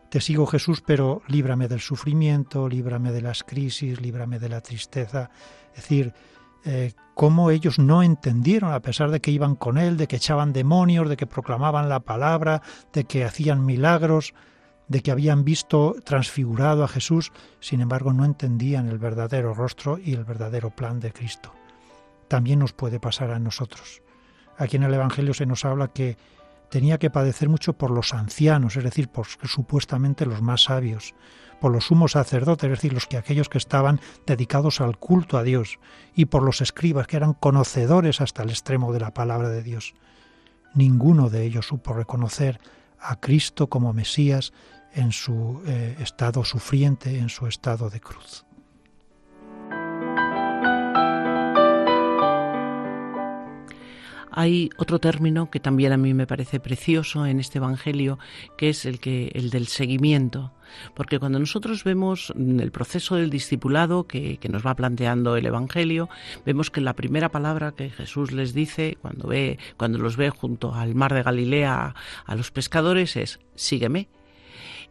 [0.09, 5.31] Te sigo Jesús, pero líbrame del sufrimiento, líbrame de las crisis, líbrame de la tristeza.
[5.71, 6.13] Es decir,
[6.65, 10.53] eh, cómo ellos no entendieron, a pesar de que iban con él, de que echaban
[10.53, 14.35] demonios, de que proclamaban la palabra, de que hacían milagros,
[14.89, 17.31] de que habían visto transfigurado a Jesús,
[17.61, 21.53] sin embargo no entendían el verdadero rostro y el verdadero plan de Cristo.
[22.27, 24.03] También nos puede pasar a nosotros.
[24.59, 26.17] Aquí en el Evangelio se nos habla que
[26.71, 31.15] tenía que padecer mucho por los ancianos, es decir, por supuestamente los más sabios,
[31.61, 35.43] por los sumos sacerdotes, es decir, los que aquellos que estaban dedicados al culto a
[35.43, 35.79] Dios,
[36.15, 39.95] y por los escribas, que eran conocedores hasta el extremo de la palabra de Dios.
[40.75, 42.61] Ninguno de ellos supo reconocer
[42.99, 44.53] a Cristo como Mesías
[44.93, 48.45] en su eh, estado sufriente, en su estado de cruz.
[54.33, 58.19] Hay otro término que también a mí me parece precioso en este Evangelio,
[58.57, 60.53] que es el, que, el del seguimiento.
[60.95, 66.09] Porque cuando nosotros vemos el proceso del discipulado que, que, nos va planteando el Evangelio,
[66.47, 70.75] vemos que la primera palabra que Jesús les dice cuando, ve, cuando los ve junto
[70.75, 74.09] al mar de Galilea a los pescadores es, sígueme.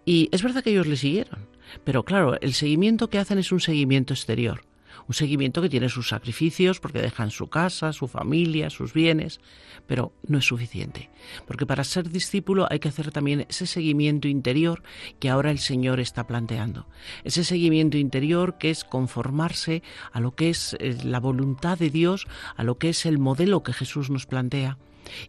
[0.05, 1.47] Y es verdad que ellos le siguieron,
[1.85, 4.68] pero claro, el seguimiento que hacen es un seguimiento exterior
[5.09, 9.41] un seguimiento que tiene sus sacrificios porque dejan su casa, su familia, sus bienes,
[9.87, 11.09] pero no es suficiente,
[11.47, 14.83] porque para ser discípulo hay que hacer también ese seguimiento interior
[15.19, 16.87] que ahora el Señor está planteando,
[17.23, 19.81] ese seguimiento interior que es conformarse
[20.11, 23.63] a lo que es eh, la voluntad de Dios, a lo que es el modelo
[23.63, 24.77] que Jesús nos plantea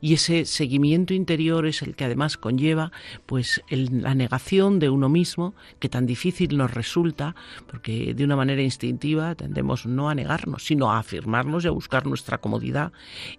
[0.00, 2.92] Y ese seguimiento interior es el que además conlleva
[3.26, 7.34] pues la negación de uno mismo, que tan difícil nos resulta,
[7.66, 12.06] porque de una manera instintiva tendemos no a negarnos, sino a afirmarnos y a buscar
[12.06, 12.92] nuestra comodidad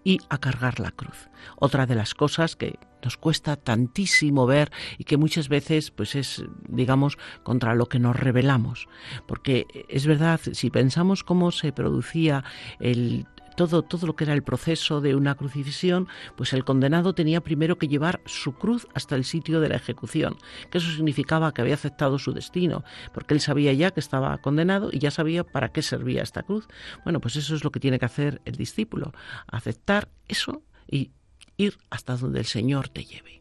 [0.03, 1.29] y a cargar la cruz.
[1.57, 6.43] Otra de las cosas que nos cuesta tantísimo ver y que muchas veces pues es
[6.67, 8.87] digamos contra lo que nos rebelamos
[9.27, 12.43] porque es verdad si pensamos cómo se producía
[12.79, 13.25] el
[13.67, 17.77] todo, todo lo que era el proceso de una crucifixión, pues el condenado tenía primero
[17.77, 20.37] que llevar su cruz hasta el sitio de la ejecución,
[20.71, 22.83] que eso significaba que había aceptado su destino,
[23.13, 26.67] porque él sabía ya que estaba condenado y ya sabía para qué servía esta cruz.
[27.03, 29.13] Bueno, pues eso es lo que tiene que hacer el discípulo,
[29.45, 31.11] aceptar eso y
[31.57, 33.40] ir hasta donde el Señor te lleve.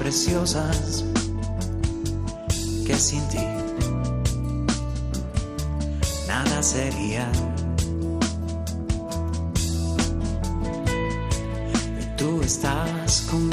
[0.00, 1.04] preciosas
[2.86, 3.38] que sin ti
[6.26, 7.30] nada sería.
[12.00, 13.49] Y tú estabas conmigo,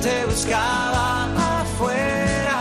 [0.00, 2.60] te buscaba afuera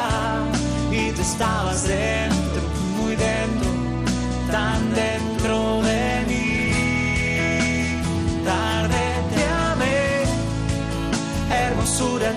[0.91, 2.61] y tú estabas dentro,
[2.97, 3.69] muy dentro,
[4.51, 6.47] tan dentro de mí.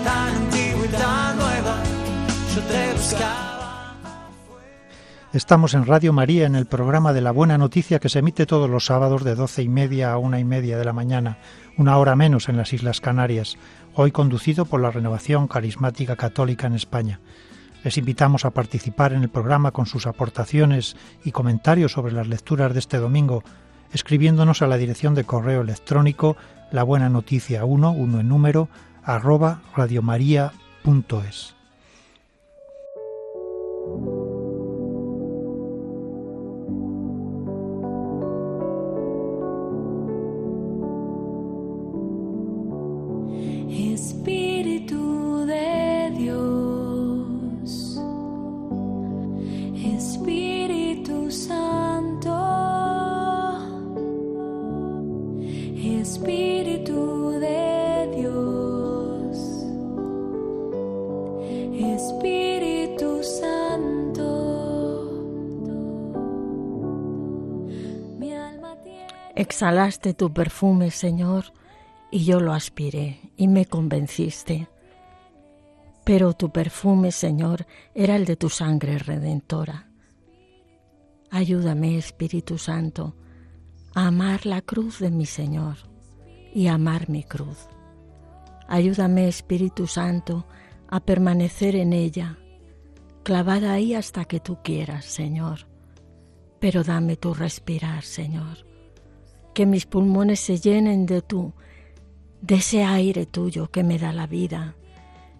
[0.04, 1.82] tan antigua y tan nueva,
[2.54, 3.96] yo te buscaba.
[5.32, 8.68] Estamos en Radio María en el programa de la Buena Noticia que se emite todos
[8.68, 11.38] los sábados de doce y media a una y media de la mañana,
[11.76, 13.56] una hora menos en las Islas Canarias,
[13.94, 17.20] hoy conducido por la Renovación Carismática Católica en España.
[17.82, 22.72] Les invitamos a participar en el programa con sus aportaciones y comentarios sobre las lecturas
[22.72, 23.42] de este domingo,
[23.92, 26.36] escribiéndonos a la dirección de correo electrónico
[26.70, 28.68] la buena noticia 1, 1 en número,
[29.02, 31.54] arroba radiomaria.es.
[69.70, 71.52] Exhalaste tu perfume, Señor,
[72.10, 74.68] y yo lo aspiré y me convenciste.
[76.02, 79.88] Pero tu perfume, Señor, era el de tu sangre redentora.
[81.30, 83.14] Ayúdame, Espíritu Santo,
[83.94, 85.76] a amar la cruz de mi Señor
[86.52, 87.68] y a amar mi cruz.
[88.66, 90.48] Ayúdame, Espíritu Santo,
[90.88, 92.38] a permanecer en ella,
[93.22, 95.68] clavada ahí hasta que tú quieras, Señor.
[96.58, 98.68] Pero dame tu respirar, Señor.
[99.54, 101.52] Que mis pulmones se llenen de tú,
[102.40, 104.74] de ese aire tuyo que me da la vida,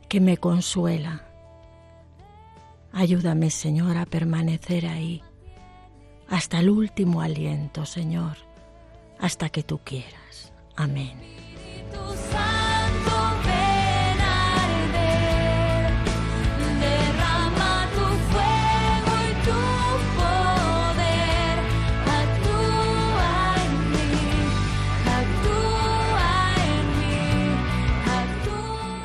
[0.09, 1.27] que me consuela.
[2.93, 5.23] Ayúdame, Señor, a permanecer ahí
[6.31, 8.37] hasta el último aliento, Señor,
[9.19, 10.53] hasta que tú quieras.
[10.77, 11.13] Amén.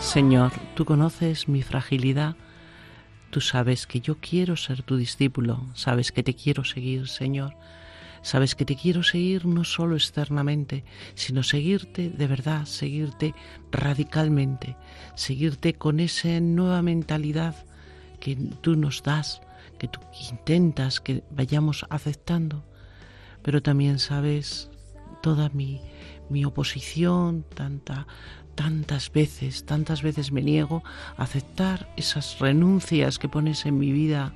[0.06, 2.36] Señor, tú conoces mi fragilidad.
[3.32, 7.56] Tú sabes que yo quiero ser tu discípulo, sabes que te quiero seguir, Señor.
[8.22, 10.86] Sabes que te quiero seguir no solo externamente,
[11.16, 13.34] sino seguirte de verdad, seguirte
[13.72, 14.78] radicalmente,
[15.16, 17.56] seguirte con esa nueva mentalidad
[18.20, 19.42] que tú nos das,
[19.80, 20.00] que tú
[20.32, 22.64] intentas que vayamos aceptando.
[23.42, 24.70] Pero también sabes
[25.24, 25.82] toda mi,
[26.30, 28.08] mi oposición, tanta,
[28.56, 30.84] tantas veces, tantas veces me niego
[31.18, 34.34] a aceptar esas renuncias que pones en mi vida.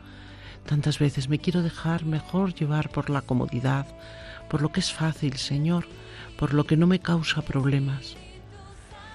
[0.65, 3.87] Tantas veces me quiero dejar mejor llevar por la comodidad,
[4.49, 5.87] por lo que es fácil, Señor,
[6.37, 8.15] por lo que no me causa problemas.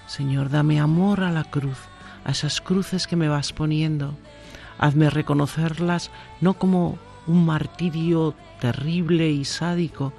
[0.07, 1.79] Señor, dame amor a la cruz,
[2.25, 4.17] a esas cruces que me vas poniendo.
[4.79, 10.13] Hazme reconocerlas no como un martirio terrible y sádico,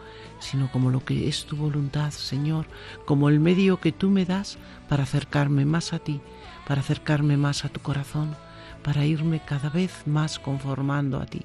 [0.46, 2.68] sino como lo que es tu voluntad, Señor,
[3.06, 6.22] como el medio que tú me das para acercarme más a ti,
[6.68, 8.36] para acercarme más a tu corazón,
[8.84, 11.42] para irme cada vez más conformando a ti.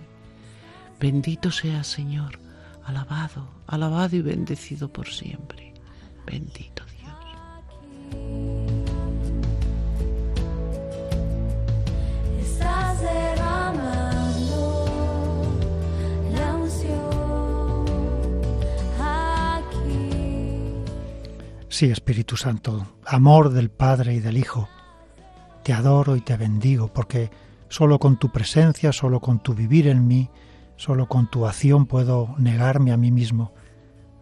[1.01, 2.39] Bendito seas, Señor,
[2.85, 5.73] alabado, alabado y bendecido por siempre.
[6.27, 7.15] Bendito Dios.
[12.39, 13.01] Estás
[21.71, 24.69] Sí, Espíritu Santo, amor del Padre y del Hijo,
[25.63, 27.31] te adoro y te bendigo, porque
[27.69, 30.29] solo con tu presencia, solo con tu vivir en mí,
[30.75, 33.55] solo con tu acción puedo negarme a mí mismo,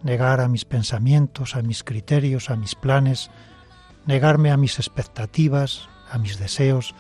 [0.03, 3.31] negar a mis pensamientos, a mis criterios, a mis planes,
[4.05, 6.95] negarme a mis expectativas, a mis deseos,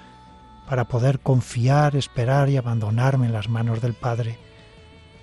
[0.66, 4.38] para poder confiar, esperar y abandonarme en las manos del Padre.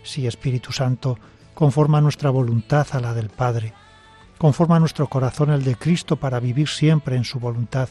[0.03, 1.17] Sí, Espíritu Santo,
[1.55, 3.73] conforma nuestra voluntad a la del Padre,
[4.37, 7.89] conforma nuestro corazón el de Cristo para vivir siempre en su voluntad,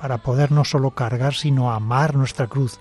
[0.00, 2.78] para poder no solo cargar, sino amar nuestra cruz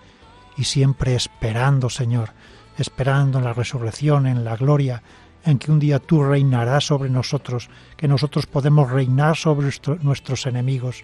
[0.58, 2.32] y siempre esperando, Señor,
[2.78, 5.04] esperando en la resurrección, en la gloria,
[5.46, 10.46] en que un día tú reinarás sobre nosotros, que nosotros podemos reinar sobre nuestro- nuestros
[10.46, 11.04] enemigos,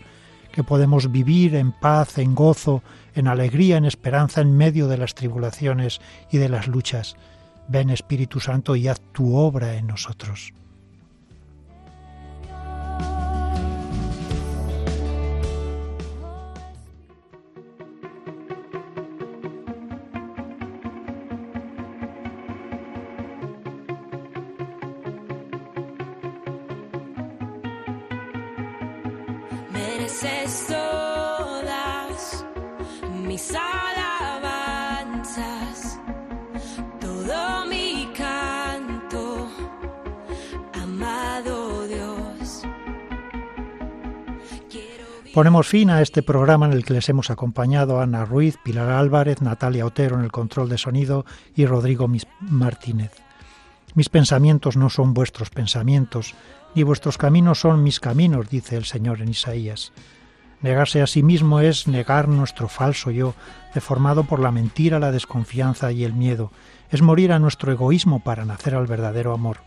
[0.52, 2.82] que podemos vivir en paz, en gozo,
[3.14, 6.00] en alegría, en esperanza en medio de las tribulaciones
[6.32, 7.18] y de las luchas.
[7.68, 10.54] Ven Espíritu Santo y haz tu obra en nosotros.
[45.34, 49.44] Ponemos fin a este programa en el que les hemos acompañado Ana Ruiz, Pilar Álvarez,
[49.44, 51.24] Natalia Otero en el control de sonido
[51.56, 52.10] y Rodrigo
[52.42, 53.12] Martínez.
[53.94, 56.34] Mis pensamientos no son vuestros pensamientos,
[56.74, 59.92] ni vuestros caminos son mis caminos, dice el Señor en Isaías.
[60.62, 63.36] Negarse a sí mismo es negar nuestro falso yo,
[63.76, 66.52] deformado por la mentira, la desconfianza y el miedo.
[66.90, 69.58] Es morir a nuestro egoísmo para nacer al verdadero amor.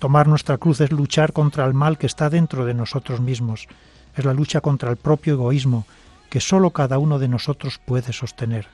[0.00, 3.68] Tomar nuestra cruz es luchar contra el mal que está dentro de nosotros mismos.
[4.18, 5.86] Es la lucha contra el propio egoísmo
[6.28, 8.66] que sólo cada uno de nosotros puede sostener.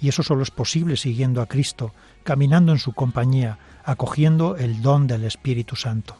[0.00, 1.92] Y eso solo es posible siguiendo a Cristo,
[2.24, 6.16] caminando en su compañía, acogiendo el don del Espíritu Santo.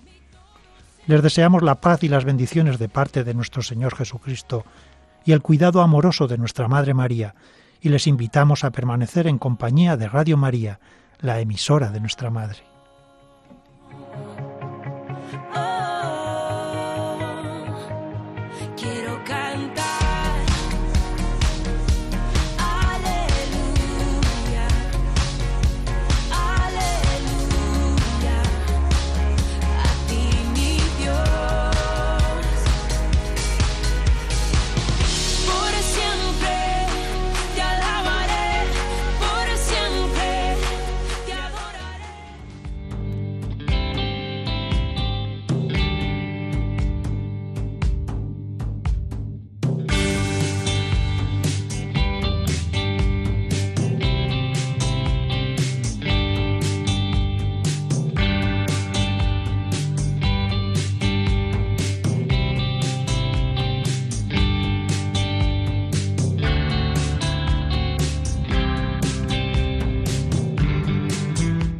[1.06, 4.66] Les deseamos la paz y las bendiciones de parte de nuestro Señor Jesucristo
[5.24, 7.34] y el cuidado amoroso de nuestra Madre María,
[7.80, 10.80] y les invitamos a permanecer en compañía de Radio María,
[11.18, 12.69] la emisora de nuestra Madre.